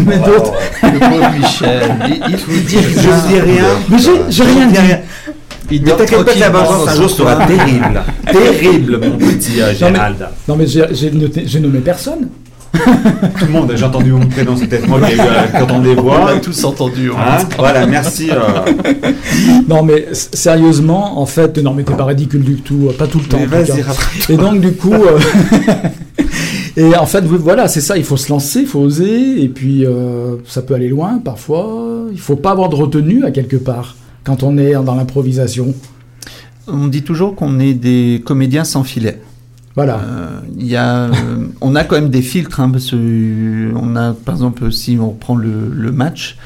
[0.06, 0.52] mais d'autres.
[0.82, 1.96] Le Michel,
[2.28, 3.64] il, faut dire, je dis rien.
[3.88, 3.96] Mais
[4.28, 4.76] j'ai rien dit.
[5.70, 8.02] Il mais t'inquiète pas que la vengeance un jour sera terrible.
[8.26, 10.28] terrible, mon petit euh, Gérald.
[10.48, 12.28] Non mais, j'ai nommé personne.
[12.74, 15.94] Tout le monde, j'ai entendu mon prénom, c'est peut-être moi qui ai euh, entendu des
[15.94, 16.22] voix.
[16.24, 17.12] On a tous entendu.
[17.12, 18.30] Hein voilà, merci.
[18.30, 19.12] Euh.
[19.68, 23.24] Non mais sérieusement, en fait, non mais t'es pas ridicule du tout, pas tout le
[23.24, 23.38] temps.
[24.28, 24.94] Et donc du coup,
[26.76, 29.86] et en fait, voilà, c'est ça, il faut se lancer, il faut oser, et puis
[30.46, 32.06] ça peut aller loin parfois.
[32.12, 33.94] Il faut pas avoir de retenue à quelque part
[34.24, 35.74] quand on est dans l'improvisation
[36.66, 39.20] On dit toujours qu'on est des comédiens sans filet.
[39.76, 40.00] Voilà.
[40.00, 41.10] Euh, y a, euh,
[41.60, 42.60] on a quand même des filtres.
[42.60, 46.36] Hein, parce on a, par exemple, si on reprend le, match,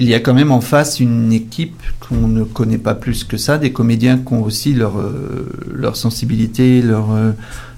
[0.00, 3.36] il y a quand même en face une équipe qu'on ne connaît pas plus que
[3.36, 7.08] ça, des comédiens qui ont aussi leur, euh, leur sensibilité, leur,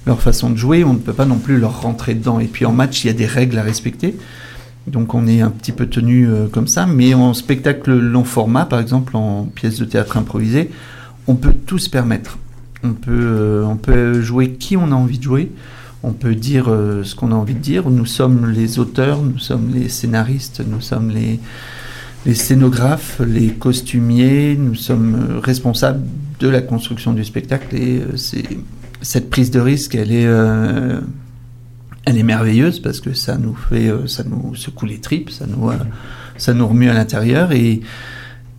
[0.06, 0.84] leur façon de jouer.
[0.84, 2.38] On ne peut pas non plus leur rentrer dedans.
[2.40, 4.16] Et puis en match, il y a des règles à respecter.
[4.88, 8.64] Donc on est un petit peu tenu euh, comme ça, mais en spectacle long format,
[8.64, 10.70] par exemple en pièce de théâtre improvisée,
[11.26, 12.38] on peut tout se permettre.
[12.84, 15.52] On peut, euh, on peut jouer qui on a envie de jouer,
[16.02, 17.90] on peut dire euh, ce qu'on a envie de dire.
[17.90, 21.40] Nous sommes les auteurs, nous sommes les scénaristes, nous sommes les,
[22.24, 26.04] les scénographes, les costumiers, nous sommes responsables
[26.40, 28.44] de la construction du spectacle et c'est
[29.00, 30.26] cette prise de risque, elle est
[32.04, 35.46] elle est merveilleuse parce que ça nous fait, euh, ça nous secoue les tripes, ça
[35.46, 35.74] nous, euh,
[36.36, 37.80] ça nous remue à l'intérieur et,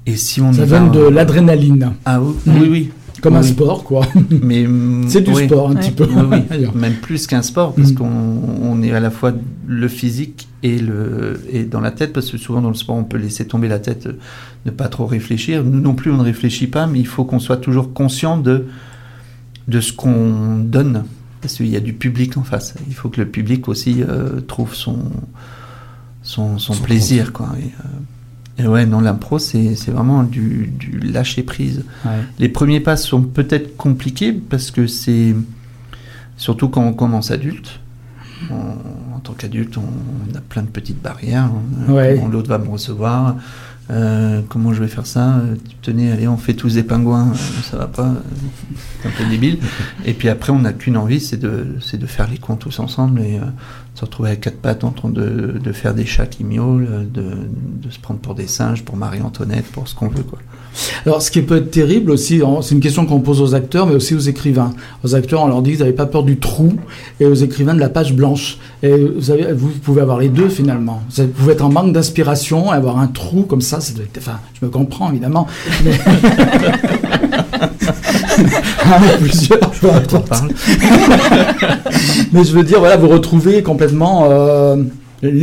[0.06, 1.94] et si on ça donne de l'adrénaline.
[2.06, 2.92] Ah oui, oui, oui.
[3.22, 4.06] Comme un sport, quoi.
[4.42, 4.66] Mais
[5.08, 6.08] c'est du sport un petit peu.
[6.76, 7.96] Même plus qu'un sport, parce mm.
[7.96, 8.10] qu'on
[8.62, 9.34] on est à la fois
[9.68, 13.04] le physique et le et dans la tête, parce que souvent dans le sport on
[13.04, 14.14] peut laisser tomber la tête, euh,
[14.66, 15.64] ne pas trop réfléchir.
[15.64, 18.68] Nous non plus on ne réfléchit pas, mais il faut qu'on soit toujours conscient de
[19.68, 21.04] de ce qu'on donne
[21.42, 22.76] parce qu'il y a du public en face.
[22.88, 25.00] Il faut que le public aussi euh, trouve son,
[26.24, 27.34] son, plaisir.
[27.34, 27.50] Quoi.
[28.58, 31.86] Et, euh, ouais, non, l'impro, c'est vraiment du, lâcher prise.
[32.40, 35.36] Les premiers pas sont peut-être compliqués parce que c'est
[36.38, 37.80] surtout quand on commence adulte.
[38.52, 41.50] en tant qu'adulte, on, a plein de petites barrières.
[41.88, 42.28] Hein.
[42.32, 43.36] l'autre va me recevoir
[43.90, 45.38] euh, comment je vais faire ça?
[45.38, 48.14] Euh, Tenez, allez, on fait tous des pingouins, euh, ça va pas,
[49.02, 49.60] c'est un peu débile.
[50.06, 53.22] Et puis après, on n'a qu'une envie, c'est de, de faire les cons tous ensemble
[53.22, 53.40] et
[54.00, 57.22] se retrouver à quatre pattes en train de, de faire des chats qui miaulent, de,
[57.22, 60.24] de, se prendre pour des singes, pour Marie-Antoinette, pour ce qu'on veut.
[60.24, 60.40] Quoi.
[61.06, 63.96] Alors, ce qui peut être terrible aussi, c'est une question qu'on pose aux acteurs, mais
[63.96, 64.72] aussi aux écrivains.
[65.04, 66.72] Aux acteurs, on leur dit qu'ils n'avaient pas peur du trou,
[67.20, 68.58] et aux écrivains de la page blanche.
[68.84, 71.02] Et vous, vous pouvez avoir les deux finalement.
[71.18, 74.18] Vous pouvez être en manque d'inspiration, avoir un trou comme ça, ça doit être...
[74.18, 75.46] enfin, je me comprends évidemment.
[75.84, 75.92] Mais...
[78.86, 79.60] ah, plusieurs,
[82.34, 84.84] mais je veux dire, voilà, vous retrouvez complètement, euh,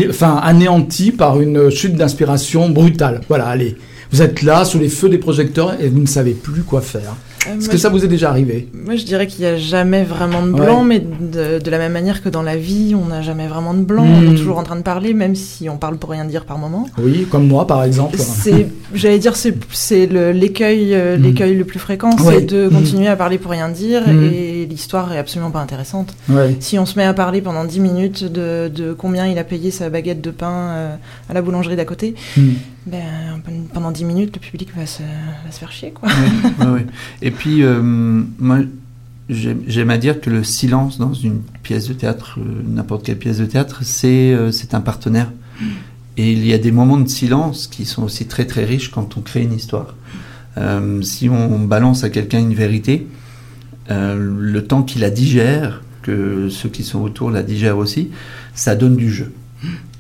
[0.08, 3.20] enfin, anéanti par une chute d'inspiration brutale.
[3.28, 3.76] Voilà, allez.
[4.12, 7.16] Vous êtes là, sous les feux des projecteurs, et vous ne savez plus quoi faire.
[7.48, 10.04] Euh, Est-ce que ça vous est déjà arrivé Moi, je dirais qu'il n'y a jamais
[10.04, 13.46] vraiment de blanc, mais de, la même manière que dans la vie, on n'a jamais
[13.46, 14.04] vraiment de blanc.
[14.04, 14.36] On est hmm.
[14.36, 16.88] toujours en train de parler, même si on parle pour rien dire par moment.
[16.98, 18.18] Oui, comme moi, par exemple.
[18.94, 21.22] J'allais dire, c'est l'écueil le, hmm.
[21.22, 22.72] l'écueil le plus fréquent, c'est de hmm.
[22.72, 26.14] continuer à parler pour rien dire, et l'histoire est absolument pas intéressante.
[26.60, 29.70] Si on se met à parler pendant 10 minutes de, de, combien il a payé
[29.70, 30.96] sa baguette de pain euh,
[31.28, 32.14] à la boulangerie d'à côté,
[32.86, 33.42] ben,
[33.74, 35.90] pendant 10 minutes, le public va se, va se faire chier.
[35.90, 36.08] Quoi.
[37.22, 38.58] Et puis, euh, moi,
[39.28, 43.38] j'aime à dire que le silence dans une pièce de théâtre, euh, n'importe quelle pièce
[43.38, 45.32] de théâtre, c'est euh, un partenaire.
[46.16, 49.16] Et il y a des moments de silence qui sont aussi très très riches quand
[49.16, 49.94] on crée une histoire.
[51.02, 53.06] si on balance à quelqu'un une vérité,
[53.90, 58.10] le temps qu'il la digère, que ceux qui sont autour la digèrent aussi,
[58.54, 59.32] ça donne du jeu.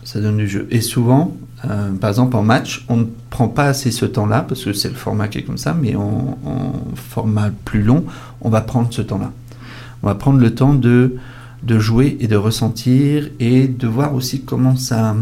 [0.04, 0.66] Ça donne du jeu.
[0.70, 4.64] Et souvent, euh, par exemple, en match, on ne prend pas assez ce temps-là, parce
[4.64, 6.38] que c'est le format qui est comme ça, mais en,
[6.94, 8.04] format plus long,
[8.40, 9.32] on va prendre ce temps-là.
[10.02, 11.16] On va prendre le temps de,
[11.66, 15.16] jouer et de ressentir et de voir aussi comment ça,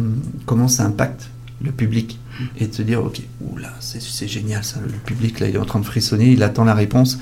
[0.47, 1.31] comment ça impacte
[1.63, 2.19] le public.
[2.59, 5.65] et de se dire ok, oula, c'est génial ça, le public là il est en
[5.65, 7.21] train de frissonner, il attend la réponse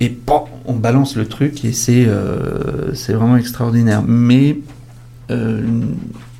[0.00, 4.02] et bon, on balance le truc et c'est euh, vraiment extraordinaire.
[4.06, 4.58] Mais
[5.30, 5.62] euh,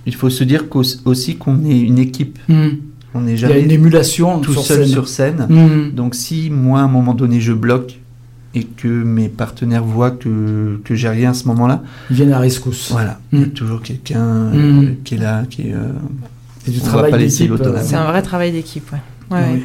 [0.07, 0.65] il faut se dire
[1.05, 2.39] aussi qu'on est une équipe.
[2.49, 2.69] Hmm.
[3.15, 5.47] On n'est jamais Il y a une émulation tout seul sur scène.
[5.49, 5.95] Hmm.
[5.95, 7.99] Donc si moi à un moment donné je bloque
[8.55, 12.39] et que mes partenaires voient que, que j'ai rien à ce moment-là, ils viennent à
[12.39, 12.91] rescousse.
[12.91, 13.51] Voilà, il y a hmm.
[13.51, 15.75] toujours quelqu'un euh, qui est là, qui est.
[16.65, 17.53] c'est du travail d'équipe.
[17.83, 19.37] C'est un vrai travail d'équipe, ouais.
[19.37, 19.63] ouais.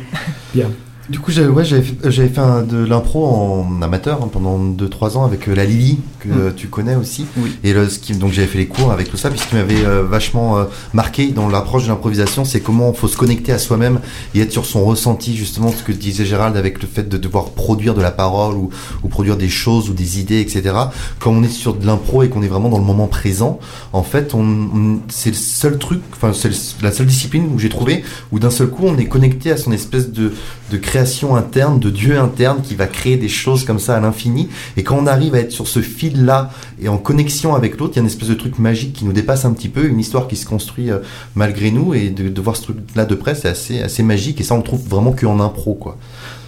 [0.53, 0.67] Bien.
[1.09, 5.49] Du coup, j'avais ouais, fait, fait de l'impro en amateur hein, pendant 2-3 ans avec
[5.49, 6.53] euh, la Lily, que mm.
[6.55, 7.25] tu connais aussi.
[7.63, 9.31] Et le, ce qui, donc j'avais fait les cours avec tout ça.
[9.31, 12.97] Puis ce qui m'avait euh, vachement euh, marqué dans l'approche de l'improvisation, c'est comment il
[12.97, 13.99] faut se connecter à soi-même
[14.35, 17.49] et être sur son ressenti, justement, ce que disait Gérald avec le fait de devoir
[17.49, 18.69] produire de la parole ou,
[19.03, 20.75] ou produire des choses ou des idées, etc.
[21.19, 23.59] Quand on est sur de l'impro et qu'on est vraiment dans le moment présent,
[23.91, 26.51] en fait, on, c'est le seul truc, enfin, c'est
[26.83, 29.71] la seule discipline où j'ai trouvé où d'un seul coup on est connecté à son
[29.71, 30.33] espèce de,
[30.71, 30.90] de création
[31.35, 34.49] interne, de Dieu interne qui va créer des choses comme ça à l'infini.
[34.77, 36.51] Et quand on arrive à être sur ce fil-là
[36.81, 39.13] et en connexion avec l'autre, il y a une espèce de truc magique qui nous
[39.13, 40.99] dépasse un petit peu, une histoire qui se construit euh,
[41.35, 41.93] malgré nous.
[41.93, 44.41] Et de, voir ce truc-là de près, c'est assez, assez magique.
[44.41, 45.97] Et ça, on le trouve vraiment qu'en impro, quoi.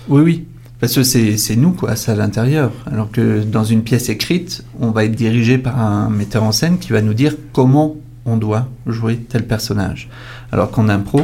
[0.10, 0.46] Oui, oui.
[0.80, 2.72] Parce que c'est nous, quoi, c'est à l'intérieur.
[2.92, 6.78] Alors que dans une pièce écrite, on va être dirigé par un metteur en scène
[6.78, 10.10] qui va nous dire comment on doit jouer tel personnage.
[10.52, 11.22] Alors qu'en impro,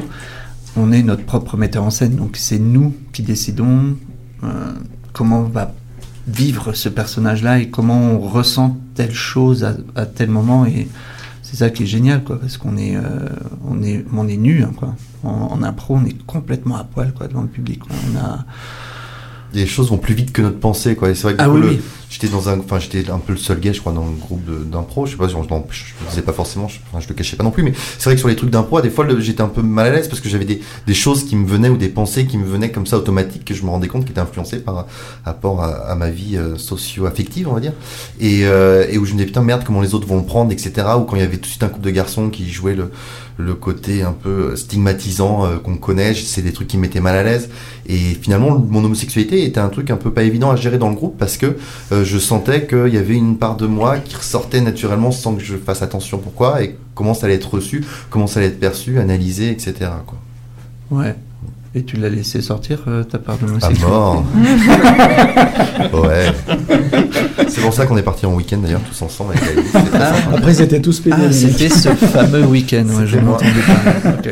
[0.79, 3.97] on est notre propre metteur en scène, donc c'est nous qui décidons
[4.43, 4.73] euh,
[5.13, 5.73] comment on va
[6.27, 9.65] vivre ce personnage-là et comment on ressent telle chose
[9.95, 10.65] à, tel moment.
[10.65, 10.87] Et
[11.41, 13.01] c'est ça qui est génial quoi parce qu'on est euh,
[13.67, 14.95] on est on est nu hein, quoi.
[15.23, 17.81] En, impro on est complètement à poil quoi devant le public
[19.53, 22.27] les choses vont plus vite que notre pensée quoi c'est vrai que ah oui j'étais
[22.27, 25.05] dans un, enfin j'étais un peu le seul gay, je crois, dans le groupe d'impro.
[25.05, 25.39] Je sais pas, je, je,
[25.71, 28.15] je, disais pas forcément, je, enfin, je le cachais pas non plus, mais c'est vrai
[28.15, 30.29] que sur les trucs d'impro, des fois j'étais un peu mal à l'aise parce que
[30.29, 32.97] j'avais des, des choses qui me venaient ou des pensées qui me venaient comme ça
[32.97, 34.87] automatiques que je me rendais compte qui étaient influencées par
[35.23, 37.73] rapport à, à ma vie euh, socio-affective, on va dire,
[38.19, 40.51] et, euh, et où je me disais putain merde comment les autres vont le prendre,
[40.51, 40.87] etc.
[40.97, 42.91] Ou quand il y avait tout de suite un couple de garçons qui jouaient le
[43.39, 47.23] le côté un peu stigmatisant euh, qu'on connaît, c'est des trucs qui m'étaient mal à
[47.23, 47.49] l'aise.
[47.87, 50.95] Et finalement, mon homosexualité était un truc un peu pas évident à gérer dans le
[50.95, 51.55] groupe parce que
[51.93, 55.41] euh, je sentais qu'il y avait une part de moi qui ressortait naturellement sans que
[55.41, 58.99] je fasse attention pourquoi et comment ça allait être reçu, comment ça allait être perçu,
[58.99, 59.89] analysé, etc.
[60.05, 60.17] Quoi.
[60.91, 61.15] Ouais.
[61.75, 64.25] Et tu l'as laissé sortir, euh, ta part de À mort
[65.93, 66.08] Ouais.
[67.79, 71.01] Ça qu'on est parti en week-end d'ailleurs, tous ensemble avec ah, Après, ils étaient tous.
[71.09, 73.17] Ah, c'était ce fameux week-end, ouais, je.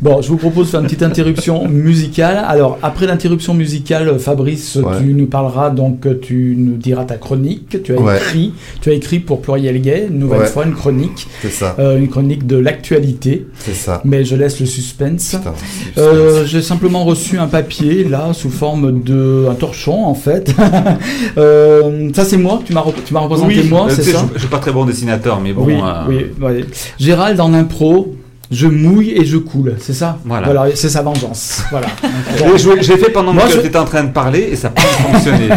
[0.00, 2.44] Bon, je vous propose de faire une petite interruption musicale.
[2.46, 7.82] Alors, après l'interruption musicale, Fabrice, tu nous parleras, donc tu nous diras ta chronique.
[7.82, 11.26] Tu as écrit, tu as écrit pour Pluriel Gay, une nouvelle fois, une chronique.
[11.42, 11.74] C'est ça.
[11.78, 13.46] Euh, une chronique de l'actualité.
[13.58, 14.00] C'est ça.
[14.04, 15.36] Mais je laisse le suspense.
[15.36, 15.54] Putain,
[15.98, 20.54] euh, simplement reçu un papier là sous forme de un torchon en fait.
[21.38, 24.24] euh, ça c'est moi, tu m'as tu m'as représenté moi, c'est ça.
[24.28, 25.64] Je, je, suis pas très bon dessinateur, mais bon.
[25.64, 26.24] Oui, euh...
[26.40, 26.64] oui,
[26.98, 28.14] Gérald en impro,
[28.50, 30.18] je mouille et je coule, c'est ça?
[30.24, 30.68] Voilà.
[30.74, 31.62] c'est sa vengeance.
[31.70, 31.88] Voilà.
[32.80, 35.48] J'ai fait pendant que tu étais en train de parler et ça n'a pas fonctionné.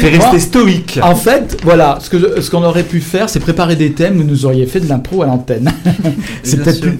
[0.00, 0.98] T'es resté stoïque.
[1.02, 4.24] En fait, voilà, ce qu'on ce qu'on aurait pu faire, c'est préparer des thèmes où
[4.24, 5.70] nous auriez fait de l'impro à l'antenne.
[6.42, 6.98] c'est peut-être plus...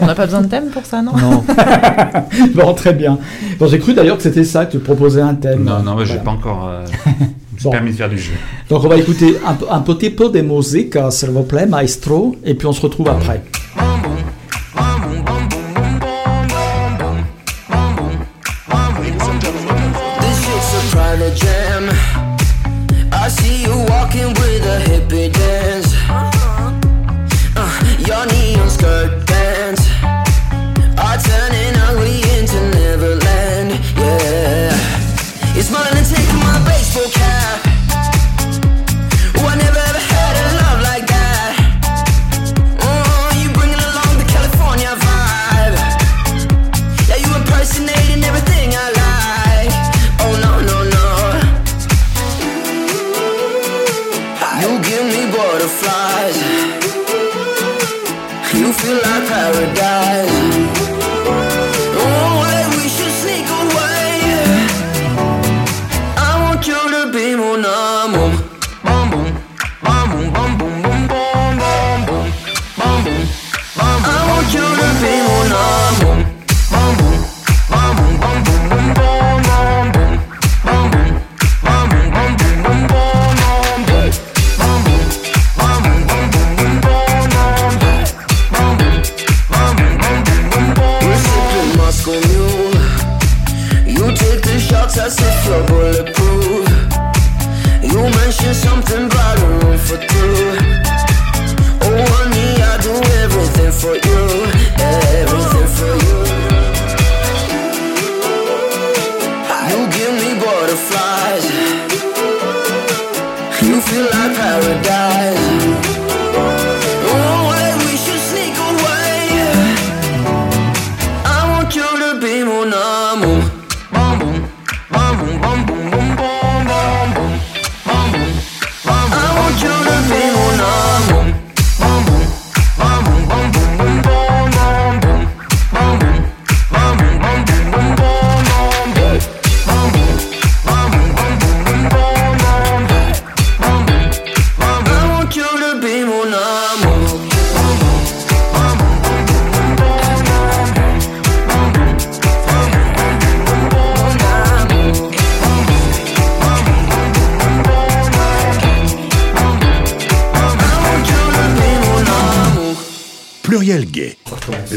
[0.00, 1.12] On n'a pas besoin de thème pour ça, non?
[1.16, 1.44] Non.
[2.54, 3.18] bon, très bien.
[3.58, 5.64] Bon, j'ai cru d'ailleurs que c'était ça, que tu proposais un thème.
[5.64, 6.84] Non, non, mais je n'ai pas encore euh,
[7.62, 7.70] bon.
[7.70, 8.32] permis de faire du jeu.
[8.68, 12.54] Donc, on va écouter un, un petit peu de musique, s'il vous plaît, maestro, et
[12.54, 13.42] puis on se retrouve après.
[58.82, 60.72] feel like paradise.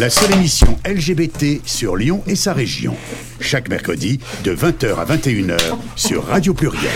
[0.05, 2.93] La seule émission LGBT sur Lyon et sa région.
[3.39, 5.57] Chaque mercredi de 20h à 21h
[5.95, 6.91] sur Radio Pluriel.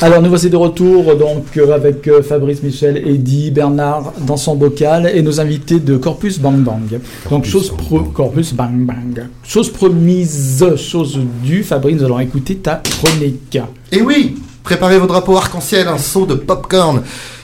[0.00, 5.12] Alors nous voici de retour donc avec euh, Fabrice, Michel, Eddy, Bernard dans son bocal
[5.14, 7.00] et nos invités de Corpus Bang Bang.
[7.28, 9.26] donc chose pro Corpus Bang Bang.
[9.46, 11.64] Chose promise, chose due.
[11.64, 13.58] Fabrice, nous allons écouter ta chronique.
[13.92, 17.02] Et oui, préparez vos drapeaux arc-en-ciel, un seau de popcorn et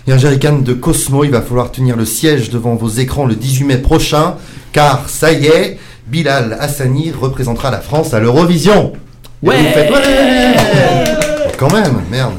[0.08, 1.24] un jerrycan de Cosmo.
[1.24, 4.34] Il va falloir tenir le siège devant vos écrans le 18 mai prochain,
[4.72, 8.92] car ça y est, Bilal Hassani représentera la France à l'Eurovision.
[9.42, 9.56] Ouais.
[9.56, 12.34] vous faites ouais Quand même, merde.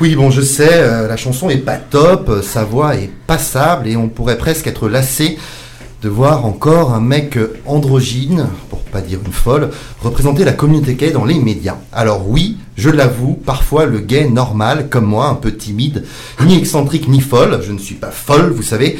[0.00, 3.96] Oui, bon, je sais, euh, la chanson est pas top, sa voix est passable et
[3.96, 5.38] on pourrait presque être lassé
[6.02, 9.70] de voir encore un mec androgyne, pour pas dire une folle,
[10.02, 11.76] représenter la communauté gay dans les médias.
[11.92, 16.04] Alors oui, je l'avoue, parfois le gay normal, comme moi, un peu timide,
[16.44, 18.98] ni excentrique ni folle, je ne suis pas folle, vous savez,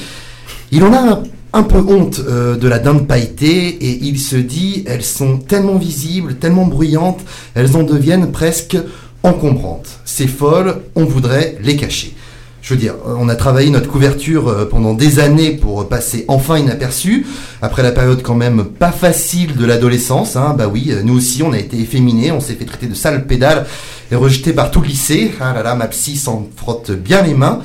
[0.71, 1.23] il en a un,
[1.53, 5.79] un peu honte euh, de la dinde pailletée et il se dit, elles sont tellement
[5.79, 7.21] visibles, tellement bruyantes,
[7.55, 8.79] elles en deviennent presque
[9.25, 10.01] encombrantes.
[10.05, 12.15] Ces folles, on voudrait les cacher.
[12.63, 16.59] Je veux dire, on a travaillé notre couverture euh, pendant des années pour passer enfin
[16.59, 17.27] inaperçu,
[17.61, 21.43] après la période quand même pas facile de l'adolescence, hein, bah oui, euh, nous aussi
[21.43, 23.67] on a été efféminés, on s'est fait traiter de sale pédale
[24.13, 27.35] et rejeté par tout le lycée, ah là là, ma psy s'en frotte bien les
[27.35, 27.59] mains.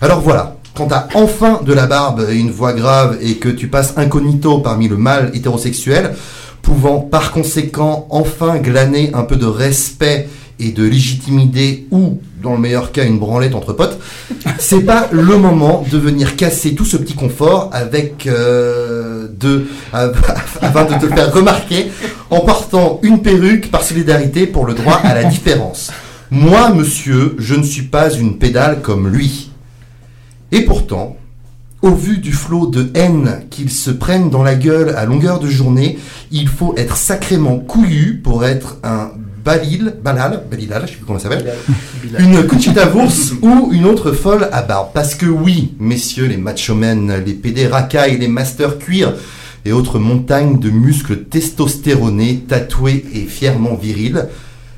[0.00, 3.68] Alors voilà, quand t'as enfin de la barbe et une voix grave et que tu
[3.68, 6.14] passes incognito parmi le mâle hétérosexuel,
[6.62, 10.26] pouvant par conséquent enfin glaner un peu de respect
[10.60, 13.98] et de légitimité ou, dans le meilleur cas, une branlette entre potes,
[14.58, 20.84] c'est pas le moment de venir casser tout ce petit confort avec euh, de afin
[20.84, 21.90] de te faire remarquer
[22.30, 25.90] en portant une perruque par solidarité pour le droit à la différence.
[26.30, 29.50] Moi, monsieur, je ne suis pas une pédale comme lui.
[30.52, 31.16] Et pourtant,
[31.80, 35.48] au vu du flot de haine qu'ils se prennent dans la gueule à longueur de
[35.48, 35.98] journée,
[36.30, 39.10] il faut être sacrément couillu pour être un
[39.48, 41.54] Balil, Balal, Balilal, je sais plus comment ça s'appelle,
[42.18, 44.90] une Conchita Wurst ou une autre folle à barbe.
[44.92, 49.14] Parce que oui, messieurs les machomen, les PD racailles, les masters cuir
[49.64, 54.26] et autres montagnes de muscles testostéronés, tatoués et fièrement virils,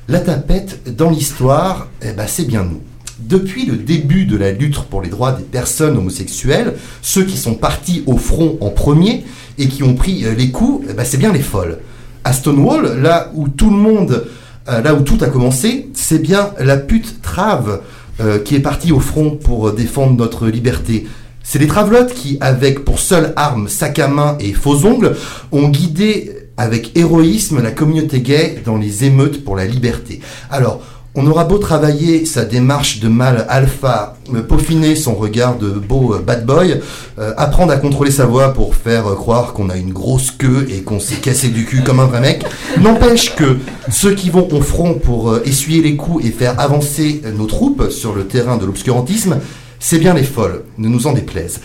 [0.07, 2.79] la tapette dans l'histoire, eh ben, c'est bien nous.
[3.19, 7.55] Depuis le début de la lutte pour les droits des personnes homosexuelles, ceux qui sont
[7.55, 9.25] partis au front en premier
[9.57, 11.79] et qui ont pris euh, les coups, eh ben, c'est bien les folles.
[12.23, 14.23] À Stonewall, là où tout le monde,
[14.69, 17.81] euh, là où tout a commencé, c'est bien la pute trave
[18.19, 21.07] euh, qui est partie au front pour euh, défendre notre liberté.
[21.43, 25.15] C'est les travelottes qui, avec pour seule arme sac à main et faux ongles,
[25.51, 30.19] ont guidé avec héroïsme la communauté gay dans les émeutes pour la liberté.
[30.51, 30.83] Alors,
[31.13, 34.15] on aura beau travailler sa démarche de mâle alpha,
[34.47, 36.79] peaufiner son regard de beau euh, bad boy,
[37.19, 40.67] euh, apprendre à contrôler sa voix pour faire euh, croire qu'on a une grosse queue
[40.71, 42.45] et qu'on s'est cassé du cul comme un vrai mec,
[42.81, 43.57] n'empêche que
[43.89, 48.15] ceux qui vont au front pour essuyer les coups et faire avancer nos troupes sur
[48.15, 49.39] le terrain de l'obscurantisme,
[49.79, 51.59] c'est bien les folles, ne nous en déplaise.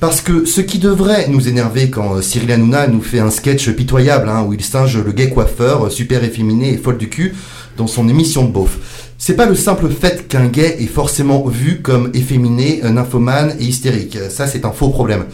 [0.00, 4.30] Parce que ce qui devrait nous énerver quand Cyril Hanouna nous fait un sketch pitoyable,
[4.30, 7.34] hein, où il singe le gay coiffeur, super efféminé et folle du cul,
[7.80, 8.78] dans son émission de beauf.
[9.16, 14.18] C'est pas le simple fait qu'un gay est forcément vu comme efféminé, nymphomane et hystérique.
[14.28, 15.24] Ça, c'est un faux problème.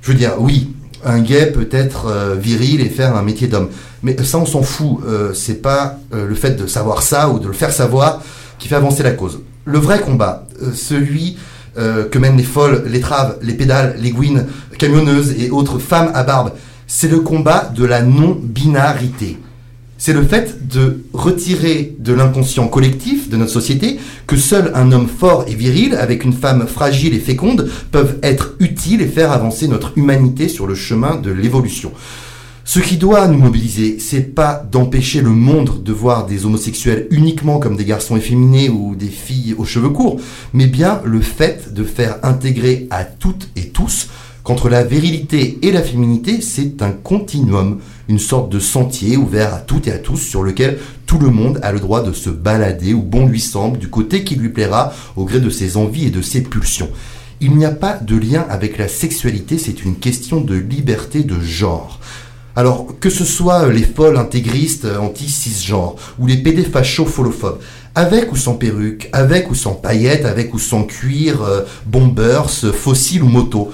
[0.00, 0.72] Je veux dire, oui,
[1.04, 3.68] un gay peut être euh, viril et faire un métier d'homme.
[4.02, 5.00] Mais ça, on s'en fout.
[5.06, 8.22] Euh, c'est pas euh, le fait de savoir ça ou de le faire savoir
[8.58, 9.40] qui fait avancer la cause.
[9.66, 11.36] Le vrai combat, celui
[11.76, 14.46] que mènent les folles, les traves, les pédales, les gouines,
[14.76, 16.52] camionneuses et autres femmes à barbe,
[16.86, 19.38] c'est le combat de la non-binarité.
[20.00, 25.06] C'est le fait de retirer de l'inconscient collectif de notre société que seul un homme
[25.06, 29.68] fort et viril avec une femme fragile et féconde peuvent être utiles et faire avancer
[29.68, 31.92] notre humanité sur le chemin de l'évolution.
[32.64, 37.58] Ce qui doit nous mobiliser, c'est pas d'empêcher le monde de voir des homosexuels uniquement
[37.58, 40.18] comme des garçons efféminés ou des filles aux cheveux courts,
[40.54, 44.08] mais bien le fait de faire intégrer à toutes et tous
[44.50, 47.78] qu'entre la virilité et la féminité, c'est un continuum,
[48.08, 51.60] une sorte de sentier ouvert à toutes et à tous sur lequel tout le monde
[51.62, 54.92] a le droit de se balader où bon lui semble, du côté qui lui plaira,
[55.14, 56.90] au gré de ses envies et de ses pulsions.
[57.40, 61.38] Il n'y a pas de lien avec la sexualité, c'est une question de liberté de
[61.38, 62.00] genre.
[62.56, 67.60] Alors, que ce soit les folles intégristes anti-cisgenres, ou les PD fachos folophobes,
[67.94, 73.22] avec ou sans perruque, avec ou sans paillettes, avec ou sans cuir, euh, bombers, fossiles
[73.22, 73.70] ou moto,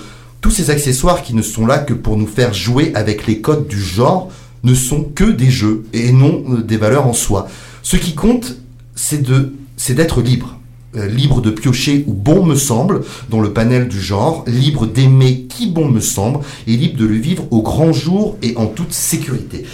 [0.47, 3.67] tous ces accessoires qui ne sont là que pour nous faire jouer avec les codes
[3.67, 4.31] du genre
[4.63, 7.49] ne sont que des jeux et non euh, des valeurs en soi.
[7.83, 8.55] Ce qui compte,
[8.95, 10.57] c'est d'être libre.
[10.95, 15.47] Euh, libre de piocher où bon me semble dans le panel du genre, libre d'aimer
[15.49, 16.39] qui bon me semble
[16.69, 19.65] et libre de le vivre au grand jour et en toute sécurité.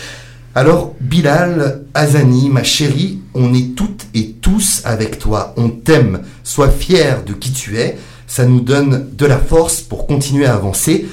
[0.54, 5.52] Alors, Bilal, Azani, ma chérie, on est toutes et tous avec toi.
[5.58, 6.22] On t'aime.
[6.44, 7.98] Sois fier de qui tu es.
[8.34, 11.04] Ça nous donne de la force pour continuer à avancer.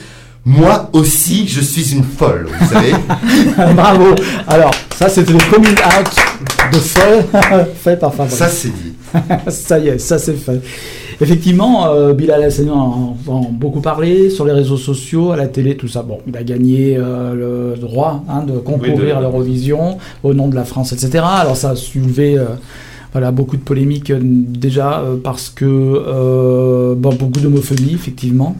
[0.46, 2.94] Moi aussi, je suis une folle, vous savez.
[3.76, 4.16] Bravo.
[4.48, 7.26] Alors, ça, c'était le coming out de folle
[7.76, 8.38] fait par Fabrice.
[8.38, 8.94] Ça, c'est dit.
[9.50, 10.62] ça y est, ça c'est fait.
[11.20, 15.48] Effectivement, euh, Bilal Hassani en en a beaucoup parlé sur les réseaux sociaux, à la
[15.48, 16.04] télé, tout ça.
[16.04, 20.34] Bon, il a gagné euh, le droit hein, de concourir Oui, de- à l'Eurovision au
[20.34, 21.22] nom de la France, etc.
[21.26, 22.46] Alors ça a soulevé euh,
[23.12, 28.56] voilà, beaucoup de polémiques euh, déjà euh, parce que euh, bon, beaucoup d'homophobie, effectivement.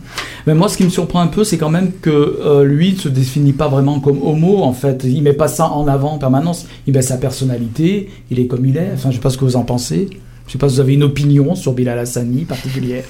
[0.48, 2.98] Mais moi, ce qui me surprend un peu, c'est quand même que euh, lui ne
[2.98, 5.04] se définit pas vraiment comme homo, en fait.
[5.04, 6.66] Il met pas ça en avant en permanence.
[6.88, 8.92] Il met sa personnalité, il est comme il est.
[8.94, 10.10] Enfin, je sais pas ce que vous en pensez.
[10.48, 13.04] Je sais pas si vous avez une opinion sur Bilal Hassani particulière.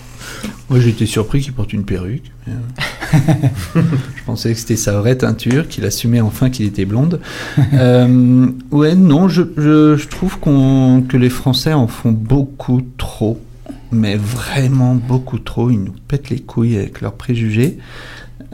[0.70, 2.30] Moi, j'étais surpris qu'il porte une perruque.
[2.46, 2.54] mais,
[3.76, 7.20] je pensais que c'était sa vraie teinture, qu'il assumait enfin qu'il était blonde.
[7.74, 13.40] Euh, ouais, non, je, je, je trouve qu'on, que les Français en font beaucoup trop.
[13.92, 15.70] Mais vraiment beaucoup trop.
[15.70, 17.78] Ils nous pètent les couilles avec leurs préjugés.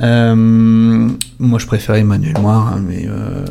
[0.02, 3.46] Euh, moi, je préfère Emmanuel Moir, hein, mais euh,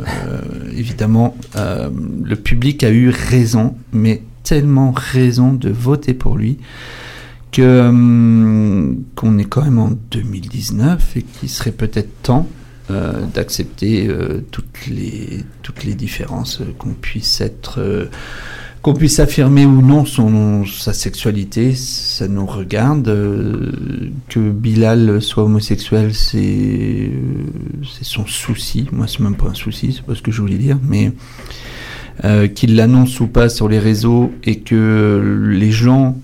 [0.77, 6.59] évidemment, le public a eu raison, mais tellement raison de voter pour lui
[7.63, 12.49] hum, qu'on est quand même en 2019 et qu'il serait peut-être temps
[12.91, 17.81] euh, d'accepter euh, toutes les toutes les différences, euh, qu'on puisse être
[18.83, 23.07] qu'on puisse affirmer ou non son sa sexualité, ça nous regarde.
[24.29, 27.11] que Bilal soit homosexuel, c'est
[27.91, 28.87] c'est son souci.
[28.93, 31.15] Moi, c'est même pas un souci, c'est pas ce que je voulais dire, mais
[32.55, 36.19] qu'il l'annonce ou pas sur les réseaux et que les gens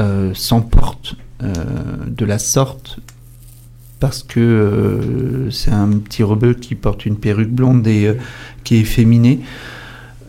[0.00, 1.52] euh, s'emportent euh,
[2.06, 2.98] de la sorte
[4.00, 8.16] parce que euh, c'est un petit rebeu qui porte une perruque blonde et
[8.64, 9.40] qui est efféminé.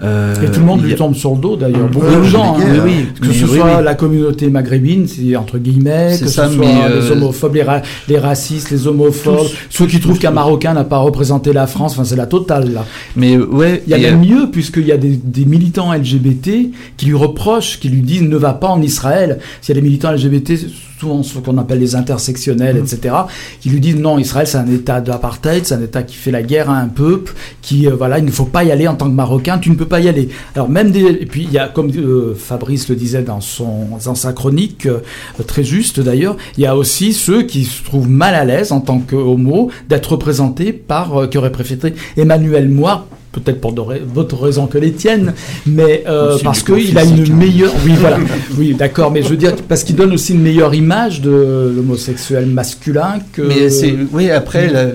[0.03, 1.87] Euh, Et tout le monde lui a- tombe sur le dos d'ailleurs.
[1.87, 3.83] Beaucoup de gens, hein, oui, que ce oui, soit oui.
[3.83, 7.81] la communauté maghrébine, c'est entre guillemets, que ça, ce soit les euh, homophobes, les, ra-
[8.09, 10.31] les racistes, les homophobes, Tous, ceux qui tous, trouvent qu'un.
[10.31, 12.85] Marocain n'a pas représenté la France, enfin c'est la totale là.
[13.15, 16.49] Mais ouais, Il y a même euh, mieux puisqu'il y a des, des militants LGBT
[16.97, 19.39] qui lui reprochent, qui lui disent ne va pas en Israël.
[19.61, 20.53] S'il y a des militants LGBT,
[20.99, 23.15] souvent ceux qu'on appelle les intersectionnels, etc.,
[23.59, 26.43] qui lui disent non, Israël c'est un état d'apartheid, c'est un état qui fait la
[26.43, 29.05] guerre à un peuple, qui euh, voilà, il ne faut pas y aller en tant
[29.05, 30.29] que Marocain, tu ne peux pas y aller.
[30.55, 33.97] Alors même des, et puis il y a comme euh, Fabrice le disait dans son
[34.03, 34.99] dans sa chronique euh,
[35.45, 38.79] très juste d'ailleurs, il y a aussi ceux qui se trouvent mal à l'aise en
[38.79, 43.05] tant que homo d'être représentés par qui auraient préféré Emmanuel Moir
[43.35, 45.33] peut-être pour d'autres raisons que les tiennes,
[45.65, 48.17] mais euh, parce qu'il a une meilleure, oui voilà,
[48.57, 52.45] oui d'accord, mais je veux dire parce qu'il donne aussi une meilleure image de l'homosexuel
[52.47, 53.41] masculin que.
[53.41, 54.87] Mais c'est oui après la-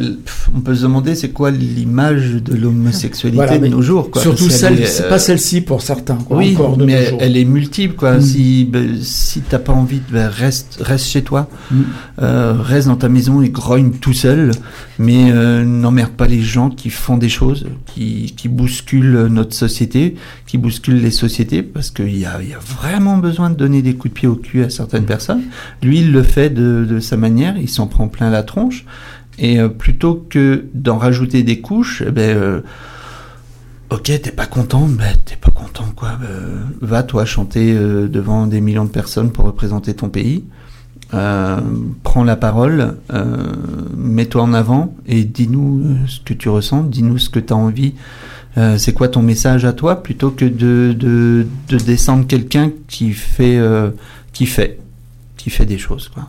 [0.57, 4.23] on peut se demander c'est quoi l'image de l'homosexualité Voilà, de nos jours quoi.
[4.23, 6.17] Surtout celle, est, c'est euh, pas celle-ci pour certains.
[6.17, 7.19] Quoi, oui, encore de mais nos elle, jours.
[7.23, 8.15] elle est multiple quoi.
[8.17, 8.21] Mm.
[8.23, 11.83] Si ben, si t'as pas envie, ben, reste reste chez toi, Mm.
[12.23, 14.51] Euh, reste dans ta maison et grogne tout seul,
[14.99, 20.17] mais euh, n'emmerde pas les gens qui font des choses, qui qui bousculent notre société,
[20.47, 23.83] qui bousculent les sociétés, parce qu'il y a il y a vraiment besoin de donner
[23.83, 25.43] des coups de pied au cul à certaines personnes.
[25.83, 28.85] Lui, il le fait de de sa manière, il s'en prend plein la tronche.
[29.39, 32.61] Et euh, plutôt que d'en rajouter des couches, eh ben, euh,
[33.91, 36.19] ok, t'es pas content, ben t'es pas content quoi.
[36.23, 40.45] Euh, va toi chanter euh, devant des millions de personnes pour représenter ton pays.
[41.13, 41.61] Euh,
[42.05, 43.53] prends la parole, euh,
[43.97, 47.57] mets-toi en avant et dis-nous euh, ce que tu ressens, dis-nous ce que tu as
[47.57, 47.95] envie
[48.77, 53.59] c'est quoi ton message à toi plutôt que de, de, de descendre quelqu'un qui fait,
[54.35, 54.81] qui fait,
[55.39, 56.29] qui fait des choses, quoi.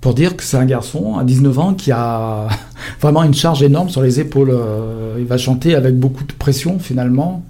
[0.00, 2.46] Pour dire que c'est un garçon à 19 ans qui a
[3.00, 4.54] vraiment une charge énorme sur les épaules.
[5.18, 7.42] Il va chanter avec beaucoup de pression finalement.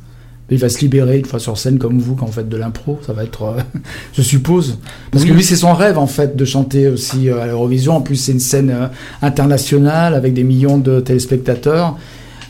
[0.52, 3.00] Il va se libérer une fois sur scène comme vous quand vous faites de l'impro.
[3.06, 3.60] Ça va être, euh,
[4.12, 4.78] je suppose.
[5.10, 7.96] Parce que lui, c'est son rêve en fait de chanter aussi euh, à l'Eurovision.
[7.96, 8.86] En plus, c'est une scène euh,
[9.22, 11.96] internationale avec des millions de téléspectateurs.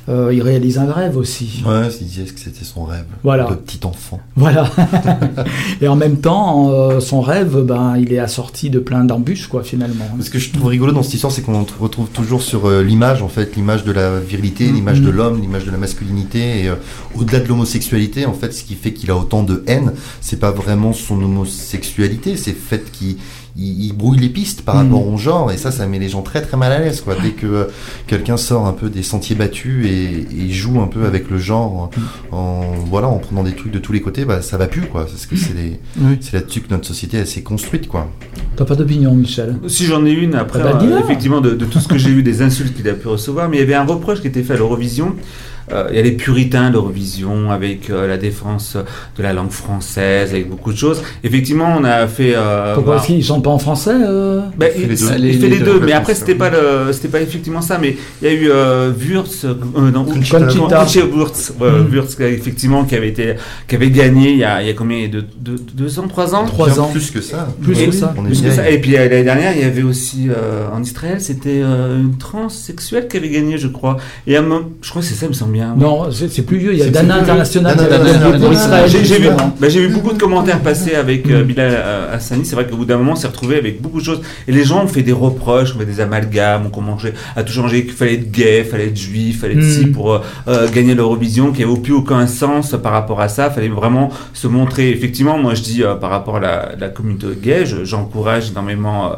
[0.09, 1.63] Euh, il réalise un rêve aussi.
[1.65, 3.45] Ouais, il disait que c'était son rêve Voilà.
[3.45, 4.21] de petit enfant.
[4.35, 4.69] Voilà.
[5.81, 9.63] Et en même temps, euh, son rêve, ben, il est assorti de plein d'embûches, quoi,
[9.63, 10.05] finalement.
[10.21, 13.23] Ce que je trouve rigolo dans cette histoire, c'est qu'on retrouve toujours sur euh, l'image,
[13.23, 14.75] en fait, l'image de la virilité, Mhm.
[14.75, 16.71] l'image de l'homme, l'image de la masculinité, et
[17.15, 20.51] au-delà de l'homosexualité, en fait, ce qui fait qu'il a autant de haine, c'est pas
[20.51, 23.17] vraiment son homosexualité, c'est le fait qu'il
[23.57, 26.23] il, il brouille les pistes par rapport au genre, et ça, ça met les gens
[26.23, 27.15] très très mal à l'aise, quoi.
[27.23, 27.65] Dès que euh,
[28.07, 31.91] quelqu'un sort un peu des sentiers battus et, et joue un peu avec le genre,
[32.31, 35.07] en voilà, en prenant des trucs de tous les côtés, bah ça va plus, quoi.
[35.07, 36.17] Parce que c'est Oui.
[36.21, 38.11] c'est là-dessus que notre société elle s'est construite, quoi.
[38.57, 39.57] T'as pas d'opinion, Michel?
[39.69, 42.11] Si j'en ai une, après, Ah bah, euh, effectivement, de, de tout ce que j'ai
[42.11, 44.43] eu, des insultes qu'il a pu recevoir, mais il y avait un reproche qui était
[44.43, 45.15] fait à l'Eurovision.
[45.71, 48.77] Euh, il y a les puritains de l'Eurovision avec euh, la défense
[49.17, 51.03] de la langue française, avec beaucoup de choses.
[51.23, 52.33] Effectivement, on a fait.
[52.35, 52.95] euh, Pourquoi?
[52.97, 54.41] Bah, est-ce qu'il chante pas en français euh?
[54.57, 55.07] Bah, Il fait les deux.
[55.17, 57.63] il Les- fait les les deux, deux, mais après c'était pas le, c'était pas effectivement
[57.63, 59.55] ça, mais il y a eu euh, Wurtz, euh,
[59.93, 60.41] non, Conchita.
[60.41, 61.93] Conchita Wurtz, euh, Mm.
[61.95, 63.35] Wurtz, effectivement qui avait été,
[63.69, 65.07] qui avait gagné il y a, il y a combien?
[65.09, 66.45] De, de- deux ans, trois ans?
[66.45, 66.89] Trois ans.
[66.93, 67.49] Plus que ça.
[67.63, 68.09] Plus Et- que ça.
[68.09, 68.71] Plus que.
[68.73, 73.07] Et puis l'année dernière, il y avait aussi euh, en Israël, c'était euh, une transsexuelle
[73.09, 73.97] qui avait gagné, je crois.
[74.27, 75.62] Et à un moment- je crois que c'est ça, il me semble bien.
[75.77, 76.73] Non, c'est plus vieux.
[76.73, 77.17] Il y a Dana.
[77.17, 77.77] International.
[78.89, 79.29] J'ai vu,
[79.69, 82.45] j'ai vu beaucoup de commentaires passer avec euh, Bilal euh, Hassani.
[82.45, 84.21] C'est vrai qu'au bout d'un moment, on s'est retrouvé avec beaucoup de choses.
[84.49, 87.53] Et les gens ont fait des reproches, on fait des amalgames, on commençait à tout
[87.53, 89.71] changer, qu'il fallait être gay, fallait être juif, fallait être Mm.
[89.71, 93.51] ci pour euh, gagner l'Eurovision, qu'il n'y avait plus aucun sens par rapport à ça.
[93.51, 94.91] fallait vraiment se montrer.
[94.91, 99.13] Effectivement, moi je dis par rapport à la, la communauté gay, je- j'encourage énormément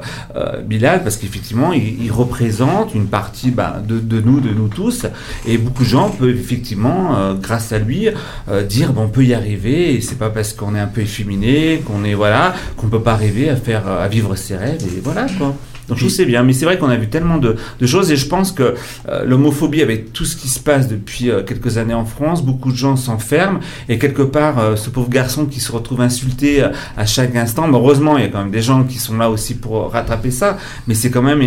[0.66, 5.06] Bilal parce qu'effectivement, il, il représente une partie bah, de, de nous, de nous tous.
[5.46, 8.08] Et beaucoup de gens peuvent effectivement, euh, grâce à lui,
[8.48, 9.94] euh, dire bon, on peut y arriver.
[9.94, 13.12] Et c'est pas parce qu'on est un peu efféminé, qu'on est voilà, qu'on peut pas
[13.12, 14.82] arriver à faire, à vivre ses rêves.
[14.96, 15.54] Et voilà quoi.
[15.88, 18.16] Donc je c'est bien, mais c'est vrai qu'on a vu tellement de, de choses et
[18.16, 18.74] je pense que
[19.08, 22.72] euh, l'homophobie avec tout ce qui se passe depuis euh, quelques années en France, beaucoup
[22.72, 26.62] de gens s'enferment et quelque part euh, ce pauvre garçon qui se retrouve insulté
[26.96, 29.28] à chaque instant, mais heureusement il y a quand même des gens qui sont là
[29.28, 30.56] aussi pour rattraper ça,
[30.86, 31.42] mais c'est quand même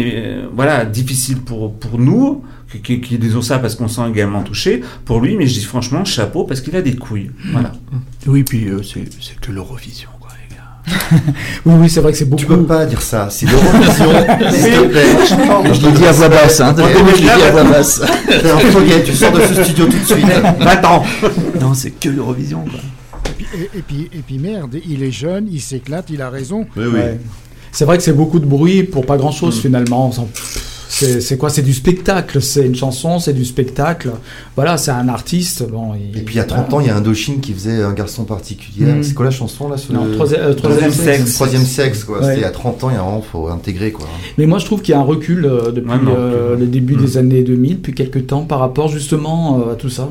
[0.53, 2.43] voilà difficile pour pour nous
[2.84, 6.03] qui, qui, disons ça parce qu'on sent également touché, pour lui, mais je dis franchement
[6.05, 7.72] chapeau parce qu'il a des couilles, voilà.
[8.26, 11.22] Oui, puis euh, c'est c'est que l'Eurovision, quoi, les gars.
[11.65, 12.41] Oui, oui, c'est vrai que c'est beaucoup.
[12.41, 13.93] Tu peux pas dire ça, c'est l'Eurovision,
[14.51, 15.74] s'il te plaît.
[15.74, 16.76] Je l'ai dit à voix basse, hein.
[16.78, 18.01] Je l'ai dit à voix basse.
[18.28, 20.26] T'es un foguet, tu sors de ce studio tout de suite.
[20.59, 21.03] Va-t'en
[21.61, 22.80] Non, c'est que l'Eurovision, quoi.
[23.30, 26.30] Et puis, et, et puis, et puis merde, il est jeune, il s'éclate, il a
[26.30, 26.65] raison.
[26.76, 26.93] Oui, oui.
[26.99, 27.20] Ouais.
[27.72, 29.34] C'est vrai que c'est beaucoup de bruit pour pas grand Mm.
[29.39, 30.07] chose finalement.
[30.07, 30.28] On s'en-
[31.05, 31.49] C'est quoi?
[31.49, 32.41] C'est du spectacle.
[32.41, 34.11] C'est une chanson, c'est du spectacle.
[34.55, 35.67] Voilà, c'est un artiste.
[35.69, 37.93] Bon, Et puis il y a 30 ans, il y a Indochine qui faisait un
[37.93, 38.85] garçon particulier.
[38.85, 39.03] Mm.
[39.03, 39.91] C'est quoi la chanson là ce...
[39.93, 41.33] Non, troisième, euh, Troisième sexe.
[41.35, 42.19] Troisième sexe, quoi.
[42.19, 42.23] Ouais.
[42.25, 44.07] C'était il y a 30 ans, il y a vraiment, faut intégrer, quoi.
[44.37, 46.65] Mais moi, je trouve qu'il y a un recul euh, depuis Ouais, non, euh, le
[46.65, 50.09] début des années 2000, depuis quelques temps, par rapport justement euh, à tout ça.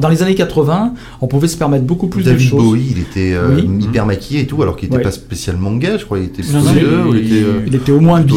[0.00, 2.62] Dans les années 80, on pouvait se permettre beaucoup plus de David choses.
[2.64, 3.68] Bowie, il était euh, Oui.
[3.84, 5.02] hyper maquillé et tout, alors qu'il n'était Ouais.
[5.04, 6.18] pas spécialement gay, je crois.
[6.18, 6.60] Il était Non,
[7.12, 7.34] il était.
[7.42, 8.32] euh, Il était au moins bi.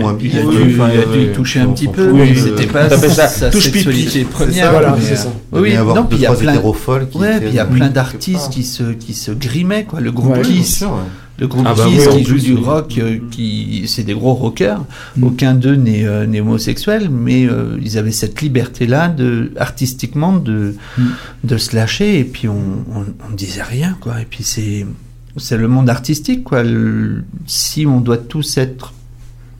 [0.00, 0.30] moins bi.
[0.32, 2.34] Il a Ouais, dû, enfin, il a dû y toucher un petit peu, Oui, mais
[2.34, 4.70] c'était pas ça sa sexualité C'est première.
[4.72, 5.32] Voilà, c'est ça.
[5.52, 6.54] Oui, non, puis il y a plein,
[7.46, 10.00] il y a plein d'artistes qui se, qui se grimaient, quoi.
[10.00, 10.84] Le groupe Kiss,
[11.38, 14.14] le groupe Ah bah Kiss oui, qui joue plus, du rock, euh, qui, c'est des
[14.14, 14.84] gros rockers.
[15.16, 15.24] Mm.
[15.24, 21.02] Aucun d'eux n'est, euh, homosexuel, mais euh, ils avaient cette liberté-là, de, artistiquement, de, Mm.
[21.44, 22.54] de se lâcher, et puis on,
[22.94, 24.20] on, on disait rien, quoi.
[24.20, 24.86] Et puis c'est,
[25.38, 26.62] c'est le monde artistique, quoi.
[26.62, 28.92] Le- si on doit tous être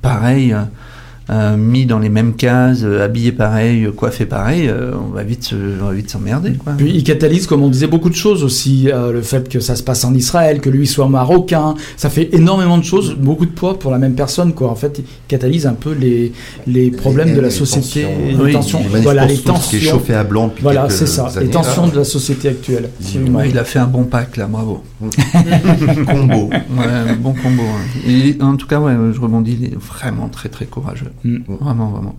[0.03, 0.55] pareils,
[1.31, 5.23] euh, mis dans les mêmes cases, euh, habillés pareil, euh, coiffés pareil, euh, on va
[5.23, 6.73] vite, se- on va vite s'emmerder, quoi.
[6.77, 8.91] Puis il catalyse, comme on disait, beaucoup de choses aussi.
[8.93, 12.29] euh, le fait que ça se passe en Israël, que lui soit marocain, ça fait
[12.35, 14.53] énormément de choses, beaucoup de poids pour la même personne.
[14.55, 14.70] Quoi.
[14.70, 16.33] En fait, il catalyse un peu les,
[16.66, 18.27] les problèmes Les- de la les société, tensions.
[18.29, 19.91] les Oui, tensions, Les manifs voilà, les tous, qui est tensions.
[19.93, 21.45] chauffé à blanc depuis Voilà, c'est ça, années.
[21.47, 21.91] les tensions Ah.
[21.91, 22.91] de la société actuelle.
[23.33, 24.83] Ouais, il a fait un bon pack là, bravo.
[26.07, 26.49] Combo.
[26.51, 27.62] Ouais, bon combo.
[27.62, 28.09] hein.
[28.09, 31.11] Et en tout cas, ouais, je rebondis, il est vraiment très très courageux.
[31.24, 31.38] Mm.
[31.60, 32.14] Vraiment, vraiment.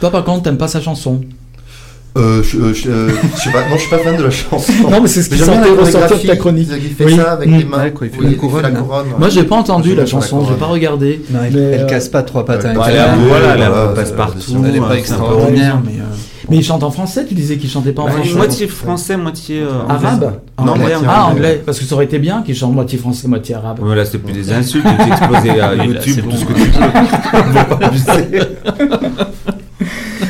[0.00, 1.20] Toi, par contre, t'aimes pas sa chanson
[2.14, 4.30] Euh, je, euh, je, euh, je sais pas, non, je suis pas fan de la
[4.30, 4.70] chanson.
[4.90, 6.68] Non, mais c'est ce qui j'aime bien sortait la ressortir de ta chronique.
[6.74, 7.16] Il fait Oui.
[7.16, 7.56] ça avec Mm.
[7.56, 7.78] les mains.
[7.84, 8.72] Ouais, quoi, il fait Oui, la il couronne, la hein.
[8.72, 9.14] couronne, ouais.
[9.18, 11.22] Moi, j'ai pas entendu la la chanson, j'ai pas regardé.
[11.30, 12.90] Non, elle, Mais, elle euh, casse pas trois pattes à un Ouais, canard.
[12.92, 13.16] elle a-
[13.70, 14.62] voilà, elle passe partout.
[14.66, 15.92] Elle est pas un extraordinaire, mais.
[16.52, 18.66] Mais Mais il chante en français, tu disais qu'il chantait pas en Bah, français moitié
[18.66, 21.32] français, moitié euh, Arabe Non, Anglais, moitié Ah, anglais.
[21.48, 21.62] anglais.
[21.64, 23.78] Parce que ça aurait été bien qu'il chante moitié français, moitié arabe.
[23.80, 26.36] Voilà, c'est plus des insultes, tu exposé à là, YouTube, c'est tout bon.
[26.36, 28.40] ce que tu abuser.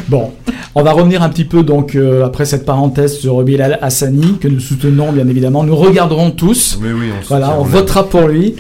[0.08, 0.30] Bon,
[0.74, 4.48] on va revenir un petit peu donc euh, après cette parenthèse sur Bilal Hassani que
[4.48, 5.64] nous soutenons bien évidemment.
[5.64, 6.78] Nous regarderons tous.
[6.80, 8.54] Mais oui, on Voilà, on votera pour lui.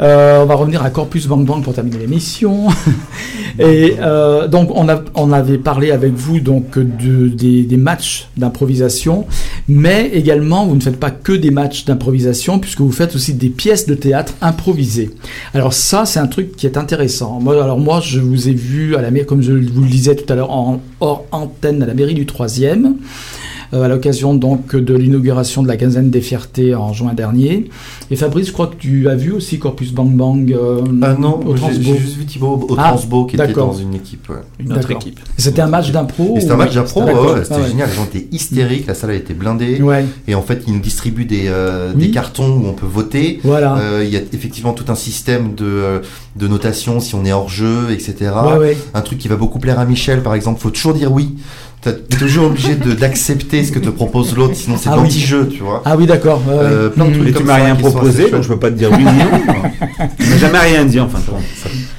[0.00, 2.68] Euh, on va revenir à Corpus Bang Bang pour terminer l'émission.
[3.58, 8.28] Et euh, donc on, a, on avait parlé avec vous donc de, des, des matchs
[8.38, 9.26] d'improvisation,
[9.68, 13.50] mais également vous ne faites pas que des matchs d'improvisation puisque vous faites aussi des
[13.50, 15.10] pièces de théâtre improvisées.
[15.52, 17.38] Alors ça c'est un truc qui est intéressant.
[17.40, 20.14] Moi, alors moi je vous ai vu à la mairie, comme je vous le disais
[20.14, 22.90] tout à l'heure en hors antenne à la mairie du 3e euh,
[23.72, 27.70] à l'occasion donc de l'inauguration de la quinzaine des fiertés en juin dernier.
[28.10, 31.40] Et Fabrice, je crois que tu as vu aussi Corpus Bang Bang euh, Ah non,
[31.46, 31.80] au Transbo.
[31.82, 34.28] j'ai juste vu Thibaut au Ah, Transbo qui était dans une équipe.
[34.28, 34.36] ouais.
[34.58, 35.20] Une autre équipe.
[35.36, 37.24] C'était un match d'impro c'était ou- un match d'impro, D'accord.
[37.26, 37.68] ouais, ouais, c'était Ah ouais.
[37.68, 37.88] génial.
[37.90, 39.80] Les gens étaient hystériques, la salle a été blindée.
[39.80, 42.06] Ouais, Et en fait, ils nous distribuent des, euh, Oui.
[42.06, 43.40] des cartons où on peut voter.
[43.44, 43.76] voilà.
[43.78, 45.98] Euh, Il y a effectivement tout un système de, euh,
[46.36, 48.30] de notation si on est hors jeu, etc.
[48.52, 48.78] ouais, ouais.
[48.94, 51.36] Un truc qui va beaucoup plaire à Michel, par exemple, faut toujours dire oui.
[51.82, 55.04] T'es toujours obligé de- d'accepter ce que te propose l'autre, sinon c'est Ah oui.
[55.04, 55.80] l'anti-jeu, tu vois.
[55.86, 56.42] Ah oui, d'accord.
[56.50, 56.94] Euh, ouais.
[56.94, 58.98] plein de trucs Mais tu m'as rien proposé, donc je peux pas te dire oui
[58.98, 60.08] ni non.
[60.18, 61.20] Tu m'as jamais rien dit, enfin.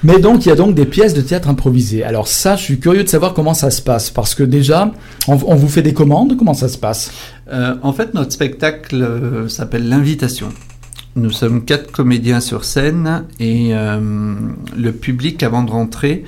[0.04, 2.04] Mais donc, il y a donc des pièces de théâtre improvisées.
[2.04, 4.12] Alors ça, je suis curieux de savoir comment ça se passe.
[4.12, 4.92] Parce que déjà,
[5.28, 7.12] on, on vous fait des commandes, comment ça se passe?
[7.52, 10.50] Euh, en fait, notre spectacle euh, s'appelle L'invitation.
[11.16, 14.00] Nous sommes quatre comédiens sur scène et euh,
[14.78, 16.24] le public, avant de rentrer,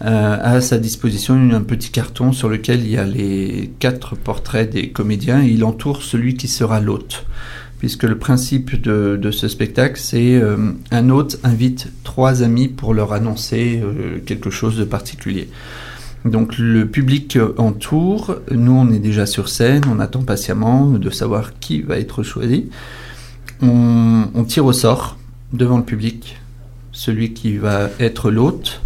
[0.00, 4.90] à sa disposition un petit carton sur lequel il y a les quatre portraits des
[4.90, 7.24] comédiens et il entoure celui qui sera l'hôte.
[7.78, 13.12] Puisque le principe de, ce spectacle, c'est euh, un hôte invite trois amis pour leur
[13.12, 15.48] annoncer euh, quelque chose de particulier.
[16.24, 21.10] Donc le public euh, entoure, nous on est déjà sur scène, on attend patiemment de
[21.10, 22.68] savoir qui va être choisi.
[23.60, 25.16] On tire au sort
[25.52, 26.36] devant le public
[26.92, 28.80] celui qui va être l'hôte.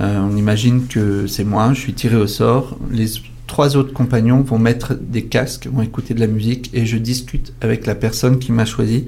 [0.00, 2.78] Euh, on imagine que c'est moi, je suis tiré au sort.
[2.90, 3.06] Les
[3.46, 7.52] trois autres compagnons vont mettre des casques, vont écouter de la musique et je discute
[7.60, 9.06] avec la personne qui m'a choisi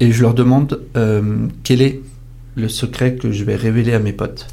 [0.00, 2.00] et je leur demande euh, quel est
[2.56, 4.48] le secret que je vais révéler à mes potes.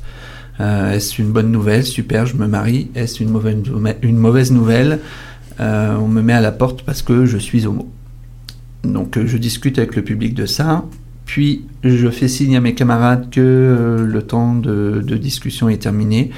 [0.59, 1.83] Euh, Est-ce une bonne nouvelle?
[1.83, 2.91] Super, je me marie.
[2.95, 4.99] Est-ce une mauvaise, nouvelle-
[5.59, 7.89] On me met à la porte parce que je suis homo.
[8.83, 10.85] Donc je discute avec le public de ça.
[11.25, 16.31] Puis je fais signe à mes camarades que euh, le temps de, discussion est terminé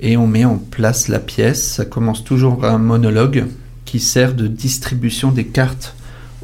[0.00, 1.74] et on met en place la pièce.
[1.74, 3.44] Ça commence toujours par un monologue
[3.84, 5.94] qui sert de distribution des cartes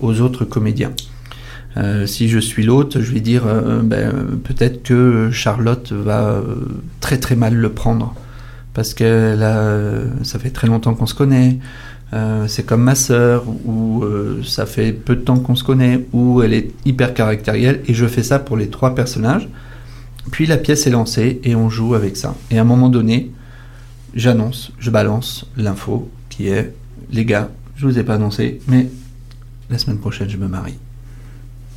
[0.01, 0.93] aux autres comédiens.
[1.79, 4.13] Euh, si je suis l'hôte, je vais dire euh, ben,
[4.45, 6.43] peut-être que Charlotte va
[7.01, 8.15] très très mal le prendre
[8.75, 9.39] parce que
[10.23, 11.59] ça fait très longtemps qu'on se connaît.
[12.13, 16.07] Euh, c'est comme ma sœur, ou euh, ça fait peu de temps qu'on se connaît,
[16.13, 19.49] ou elle est hyper caractérielle, et je fais ça pour les trois personnages.
[20.31, 22.35] Puis la pièce est lancée et on joue avec ça.
[22.51, 23.31] Et à un moment donné,
[24.15, 26.73] j'annonce, je balance l'info qui est
[27.11, 28.89] les gars, je vous ai pas annoncé, mais
[29.71, 30.79] la semaine prochaine je me marie.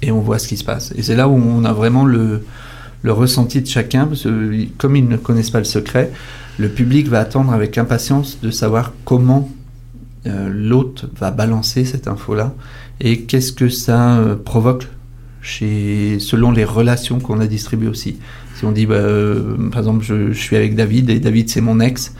[0.01, 0.93] Et on voit ce qui se passe.
[0.95, 2.43] Et c'est là où on a vraiment le,
[3.05, 6.11] ressenti de chacun, parce que comme ils ne connaissent pas le secret,
[6.57, 9.49] le public va attendre avec impatience de savoir comment
[10.25, 12.53] l'hôte va balancer cette info-là
[13.01, 14.87] et qu'est-ce que ça euh, provoque
[15.41, 18.17] chez, selon les relations qu'on a distribuées aussi.
[18.55, 21.79] Si on dit, bah, euh, par exemple, je, suis avec David et David c'est mon
[21.79, 22.13] ex,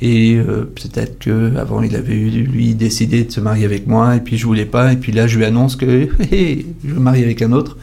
[0.00, 4.20] et euh, peut-être que avant il avait lui décidé de se marier avec moi et
[4.20, 7.42] puis je voulais pas et puis là je lui annonce que je me marie avec
[7.42, 7.76] un autre.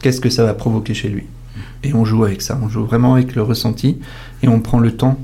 [0.00, 1.24] Qu'est-ce que ça va provoquer chez lui?
[1.82, 3.98] Et on joue avec ça, on joue vraiment avec le ressenti
[4.42, 5.18] et on prend le temps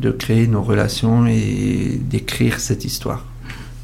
[0.00, 3.24] de créer nos relations et d'écrire cette histoire.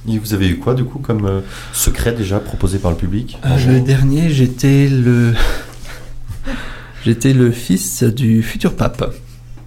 [0.08, 1.40] Et vous avez eu quoi du coup comme euh,
[1.72, 5.32] secret déjà proposé par le public Euh, le dernier, j'étais le
[7.04, 9.14] j'étais le fils du futur pape.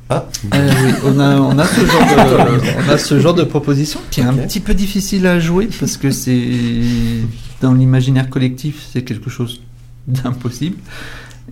[0.10, 3.44] Ah, Euh, oui, on a, on, a ce genre de, on a ce genre de
[3.44, 6.52] proposition qui est un petit peu difficile à jouer parce que c'est
[7.62, 9.62] dans l'imaginaire collectif, c'est quelque chose
[10.08, 10.78] d'impossible.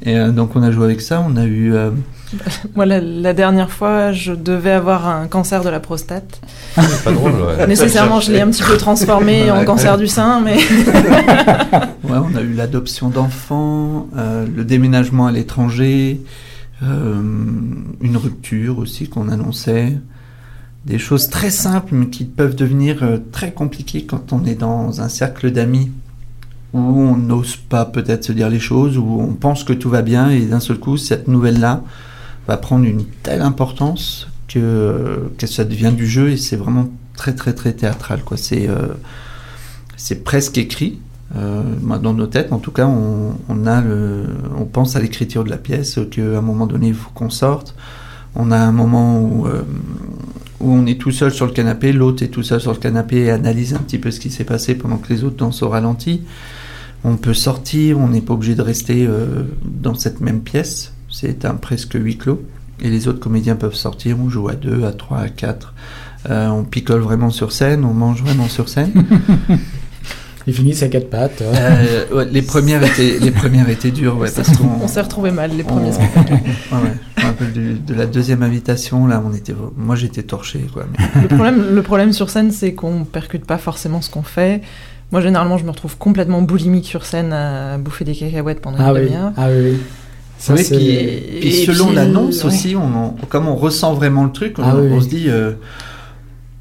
[0.06, 1.74] Et donc on a joué avec ça, on a eu
[2.76, 6.40] Moi, la, la dernière fois, je devais avoir un cancer de la prostate.
[6.76, 7.34] c'est pas drôle.
[7.34, 7.68] Ouais.
[7.68, 10.58] Nécessairement, je l'ai un petit peu transformé en cancer du sein, mais
[12.04, 16.22] Ouais, on a eu l'adoption d'enfants, euh, le déménagement à l'étranger,
[16.84, 17.22] euh,
[18.02, 19.98] une rupture aussi qu'on annonçait,
[20.86, 25.00] des choses très simples mais qui peuvent devenir euh, très compliquées quand on est dans
[25.00, 25.92] un cercle d'amis
[26.74, 30.02] où on n'ose pas peut-être se dire les choses, où on pense que tout va
[30.02, 31.84] bien et d'un seul coup cette nouvelle-là
[32.48, 37.54] va prendre une telle importance que, ça devient du jeu et c'est vraiment très très
[37.54, 38.24] très théâtral.
[38.24, 38.38] Quoi.
[38.38, 38.94] C'est, euh,
[40.24, 41.00] presque écrit.
[41.36, 43.82] Euh, dans nos têtes, en tout cas, on, a
[44.56, 47.76] on pense à l'écriture de la pièce, qu'à un moment donné, il faut qu'on sorte.
[48.36, 49.64] On a un moment où, euh,
[50.60, 53.18] où on est tout seul sur le canapé, l'autre est tout seul sur le canapé
[53.18, 55.70] et analyse un petit peu ce qui s'est passé pendant que les autres dansent au
[55.70, 56.22] ralenti.
[57.04, 59.08] On peut sortir, on n'est pas obligé de rester
[59.64, 60.93] dans cette même pièce.
[61.16, 62.42] C'est un presque huis clos.
[62.82, 65.74] Et les autres comédiens peuvent sortir, on joue à deux, à trois, à quatre.
[66.30, 68.92] Euh, on picole vraiment sur scène, on mange vraiment sur scène.
[70.46, 71.42] Ils finissent à quatre pattes.
[71.42, 75.32] Euh, ouais, les premières étaient, les premières étaient dures, ouais, parce qu'on On s'est retrouvés
[75.32, 76.34] mal les premiers on- spectacles.
[76.34, 76.98] Ouais, ouais.
[77.16, 80.86] Je me rappelle du- de la deuxième invitation, là, on était, moi j'étais torché, quoi.
[80.92, 84.62] mais- Le problème, le problème sur scène, c'est qu'on percute pas forcément ce qu'on fait.
[85.14, 88.90] Moi, généralement, je me retrouve complètement boulimique sur scène à bouffer des cacahuètes pendant Ah
[88.90, 89.32] une oui, demi-heure.
[89.38, 89.78] ah oui, oui.
[90.44, 92.48] Ça, puis, Et- selon l'annonce ouais.
[92.50, 95.04] aussi, on en- comme on ressent vraiment le truc, on, Ah oui, on oui.
[95.04, 95.54] se dit euh,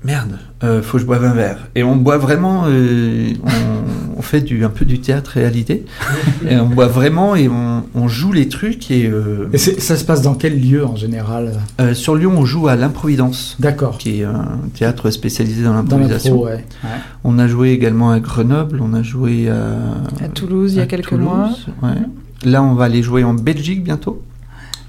[0.04, 1.68] merde, euh, faut que je boive un verre.
[1.74, 5.84] Et on boit vraiment, euh, on, on fait du, un peu du théâtre réalité.
[6.48, 8.88] et on boit vraiment et on, on joue les trucs.
[8.92, 11.54] Et, euh, ça se passe dans quel lieu en général?
[11.80, 13.98] euh, sur Lyon, on joue à l'Improvidence, D'accord.
[13.98, 16.36] qui est un théâtre spécialisé dans l'improvisation.
[16.36, 16.64] pro, ouais.
[16.84, 16.90] Ouais.
[17.24, 20.86] On a joué également à Grenoble, on a joué à, À Toulouse, il y a
[20.86, 21.50] quelques Toulouse, mois.
[21.82, 21.96] ouais.
[22.44, 24.22] Là, on va aller jouer en Belgique bientôt,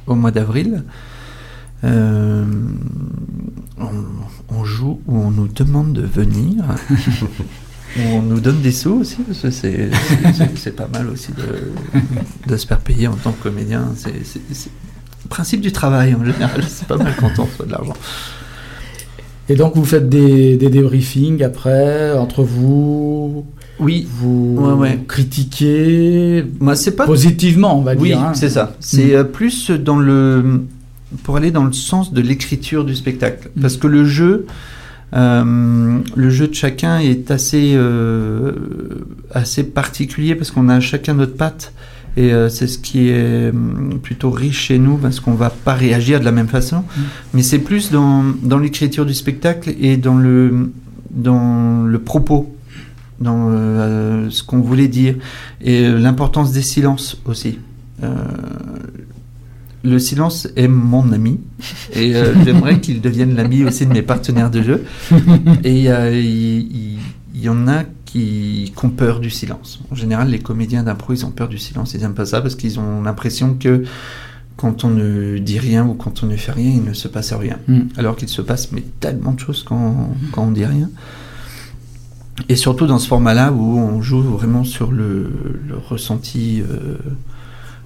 [0.08, 0.84] au mois d'avril.
[1.84, 2.46] Euh,
[3.80, 3.90] on,
[4.50, 6.64] on joue où on nous demande de venir.
[7.98, 11.72] où on nous donne des sous aussi, parce que c'est, pas mal aussi de,
[12.48, 13.94] de se faire payer en tant que comédien.
[13.96, 16.64] C'est le principe du travail en général.
[16.68, 17.94] C'est pas mal quand on reçoit de l'argent.
[19.50, 23.46] Et donc vous faites des, des débriefings après, entre vous,
[23.80, 25.00] Oui, vous Ouais, ouais.
[25.08, 28.20] critiquez moi, c'est pas positivement, on va Oui, dire.
[28.22, 28.34] hein.
[28.34, 28.76] c'est ça.
[28.80, 30.62] C'est euh, plus dans le
[31.24, 33.62] pour aller dans le sens de l'écriture du spectacle, Mm.
[33.62, 34.46] parce que le jeu,
[35.14, 38.52] euh, le jeu de chacun est assez euh,
[39.32, 41.74] assez particulier parce qu'on a chacun notre patte.
[42.16, 43.52] Et euh, c'est ce qui est
[44.04, 46.84] plutôt riche chez nous parce qu'on va pas réagir de la même façon.
[47.34, 50.72] Mais c'est plus dans, dans l'écriture du spectacle et dans le,
[51.10, 52.56] dans le propos,
[53.20, 55.16] dans euh, ce qu'on voulait dire.
[55.62, 57.60] Et euh, l'importance des silences aussi.
[58.04, 58.14] Euh,
[59.84, 61.42] le silence est mon ami
[61.94, 62.14] et
[62.46, 64.86] j'aimerais qu'il devienne l'ami aussi de mes partenaires de jeu.
[65.66, 67.00] Et il,
[67.36, 69.82] y en a qui, qui ont peur du silence.
[69.92, 71.94] En général, les comédiens d'impro, ils ont peur du silence.
[71.94, 73.84] Ils n'aiment pas ça parce qu'ils ont l'impression que
[74.56, 77.34] quand on ne dit rien ou quand on ne fait rien, il ne se passe
[77.34, 77.58] rien.
[77.68, 77.82] Mm.
[77.98, 80.90] Alors qu'il se passe mais tellement de choses quand, quand on dit rien.
[82.50, 85.30] Et surtout dans ce format-là où on joue vraiment sur le,
[85.68, 86.96] le ressenti, euh,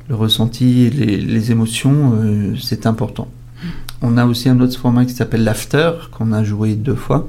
[0.10, 3.28] le ressenti, et les, les émotions, euh, c'est important.
[4.02, 7.28] On a aussi un autre format qui s'appelle l'after qu'on a joué deux fois,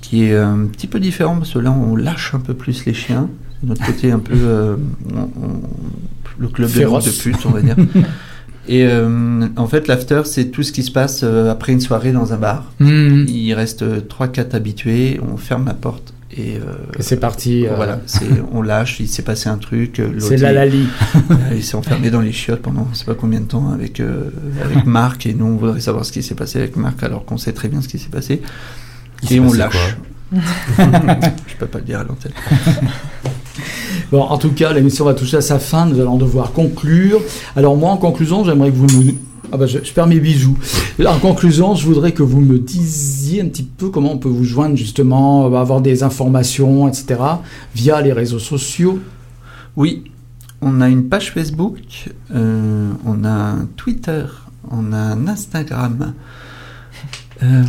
[0.00, 2.92] qui est un petit peu différent parce que là on lâche un peu plus les
[2.94, 3.28] chiens.
[3.60, 4.76] C'est notre côté un peu euh,
[5.14, 5.60] on- on-
[6.38, 7.04] le club de Féroce.
[7.06, 7.76] de pute, on va dire.
[8.68, 12.12] Et euh, en fait, l'after, c'est tout ce qui se passe euh, après une soirée
[12.12, 12.72] dans un bar.
[12.78, 13.26] Mhm.
[13.28, 17.66] Il reste 3-4 habitués, on ferme la porte et, euh, Et c'est parti.
[17.66, 19.98] euh, voilà, c'est, on lâche, il s'est passé un truc.
[20.00, 20.86] euh, C'est la il- lali.
[21.30, 24.00] euh, il s'est enfermé dans les chiottes pendant je sais pas combien de temps avec,
[24.00, 24.30] euh,
[24.64, 27.38] avec Marc et nous on voudrait savoir ce qui s'est passé avec Marc alors qu'on
[27.38, 28.40] sait très bien ce qui s'est passé.
[29.22, 29.96] Il s'est et on passé lâche.
[30.78, 32.32] je peux pas le dire à l'antenne.
[34.10, 35.86] Bon, en tout cas, l'émission va toucher à sa fin.
[35.86, 37.18] Nous allons devoir conclure.
[37.56, 39.12] Alors moi, en conclusion, j'aimerais que vous me...
[39.54, 40.56] Ah bah, je, je perds mes bijoux.
[41.06, 44.44] En conclusion, je voudrais que vous me disiez un petit peu comment on peut vous
[44.44, 47.20] joindre justement, euh, avoir des informations, etc.
[47.74, 48.98] via les réseaux sociaux.
[49.76, 50.04] Oui,
[50.62, 54.24] on a une page Facebook, euh, on a un Twitter,
[54.70, 56.14] on a un Instagram.
[57.42, 57.62] euh,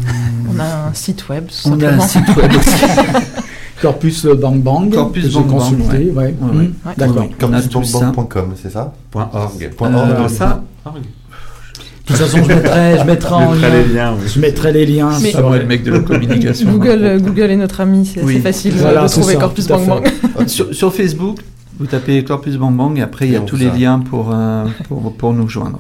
[0.56, 2.86] On a un site web, on a un site web aussi.
[3.82, 4.94] Corpus Bang Bang.
[4.94, 6.12] Corpus que j'ai Bang Bang, consulté, ouais.
[6.14, 6.36] ouais.
[6.86, 6.94] Ouais.
[6.96, 7.28] D'accord.
[7.84, 8.12] Ça.
[8.56, 8.94] C'est ça?
[9.12, 9.70] Point .org.
[9.76, 10.18] Point Euh, org.
[10.18, 10.64] Comme ça
[12.06, 13.70] De toute façon, je mettrai, je mettrai en lien.
[13.70, 14.28] les liens, oui.
[14.28, 15.10] Je mettrai les liens.
[15.22, 16.70] Mais- C'est sur- moi le mec de la communication.
[16.72, 18.40] Google, euh, Google est notre ami, c'est Oui.
[18.42, 19.88] facile Voilà, de trouver ça, Corpus Bang.
[19.88, 20.48] Bang.
[20.48, 21.40] sur, sur Facebook,
[21.80, 23.76] vous tapez Corpus Bang Bang et après il y a tous les ça.
[23.76, 25.80] liens pour, euh, pour, pour nous joindre.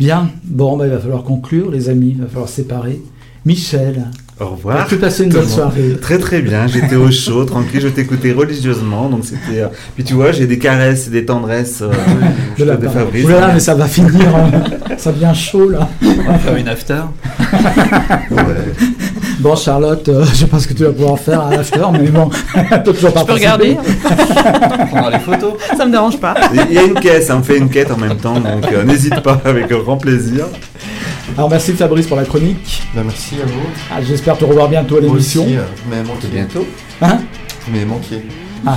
[0.00, 0.30] Bien.
[0.44, 2.14] Bon, bah, il va falloir conclure, les amis.
[2.16, 3.00] Il va falloir séparer.
[3.44, 4.06] Michel,
[4.38, 4.82] Au revoir.
[4.82, 9.08] as-tu passé une bonne soirée Très très bien, j'étais au chaud, tranquille, je t'écoutais religieusement,
[9.08, 9.60] donc c'était...
[9.62, 11.90] euh, Puis tu vois, j'ai des caresses et des tendresses euh,
[12.58, 12.86] de la de.
[12.86, 13.24] Fabrice.
[13.24, 14.28] Ouh là là, mais ça va finir.
[14.36, 14.50] hein.
[14.98, 15.88] ça devient chaud là.
[16.02, 17.00] On va faire une after.
[18.30, 18.38] Ouais.
[19.40, 22.08] Bon, Charlotte, euh, je sais pas ce que tu vas pouvoir faire à l'after, mais
[22.08, 22.28] bon,
[22.70, 23.76] t'as toujours pas Je peux regarder,
[24.80, 25.54] On prendra les photos.
[25.76, 26.34] ça me dérange pas.
[26.68, 29.20] Il y a une caisse, on fait une quête en même temps, donc euh, n'hésite
[29.20, 30.46] pas, avec grand plaisir.
[31.36, 32.82] Alors merci Fabrice pour la chronique.
[32.94, 33.60] Bah, merci à vous.
[33.90, 35.44] Ah, J'espère te revoir bientôt à l'émission.
[35.48, 36.28] euh, m'avez manqué.
[36.32, 36.66] bientôt.
[37.02, 37.18] Hein?
[37.70, 38.22] M'avez manqué.
[38.66, 38.76] Ah.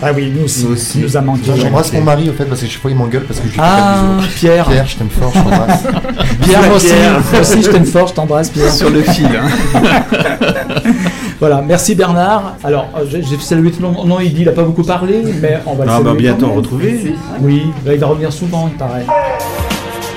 [0.00, 0.64] Ah oui, nous aussi.
[0.64, 0.98] Nous aussi.
[0.98, 1.42] Nous a manqué.
[1.56, 3.56] J'embrasse mon mari au fait parce que chaque fois il m'engueule parce que je lui
[3.58, 4.34] fais Ah, pas de bisous.
[4.38, 4.66] Pierre.
[4.68, 5.82] Pierre, je t'aime fort, je t'embrasse.
[6.42, 6.92] Pierre, moi aussi,
[7.32, 8.72] moi aussi, je t'aime fort, je t'embrasse, Pierre.
[8.72, 9.26] Sur le fil.
[9.26, 10.02] hein.
[11.38, 12.56] Voilà, merci Bernard.
[12.64, 14.06] Alors, euh, j'ai salué tout le monde.
[14.08, 16.10] Non, il dit, il n'a pas beaucoup parlé, mais on va le Ah, saluer bah,
[16.12, 16.56] quand bientôt même.
[16.56, 17.14] retrouver.
[17.42, 19.04] Oui, là, il va revenir souvent, il paraît.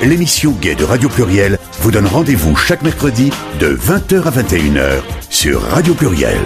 [0.01, 5.61] L'émission Gay de Radio Pluriel vous donne rendez-vous chaque mercredi de 20h à 21h sur
[5.61, 6.39] Radio Pluriel.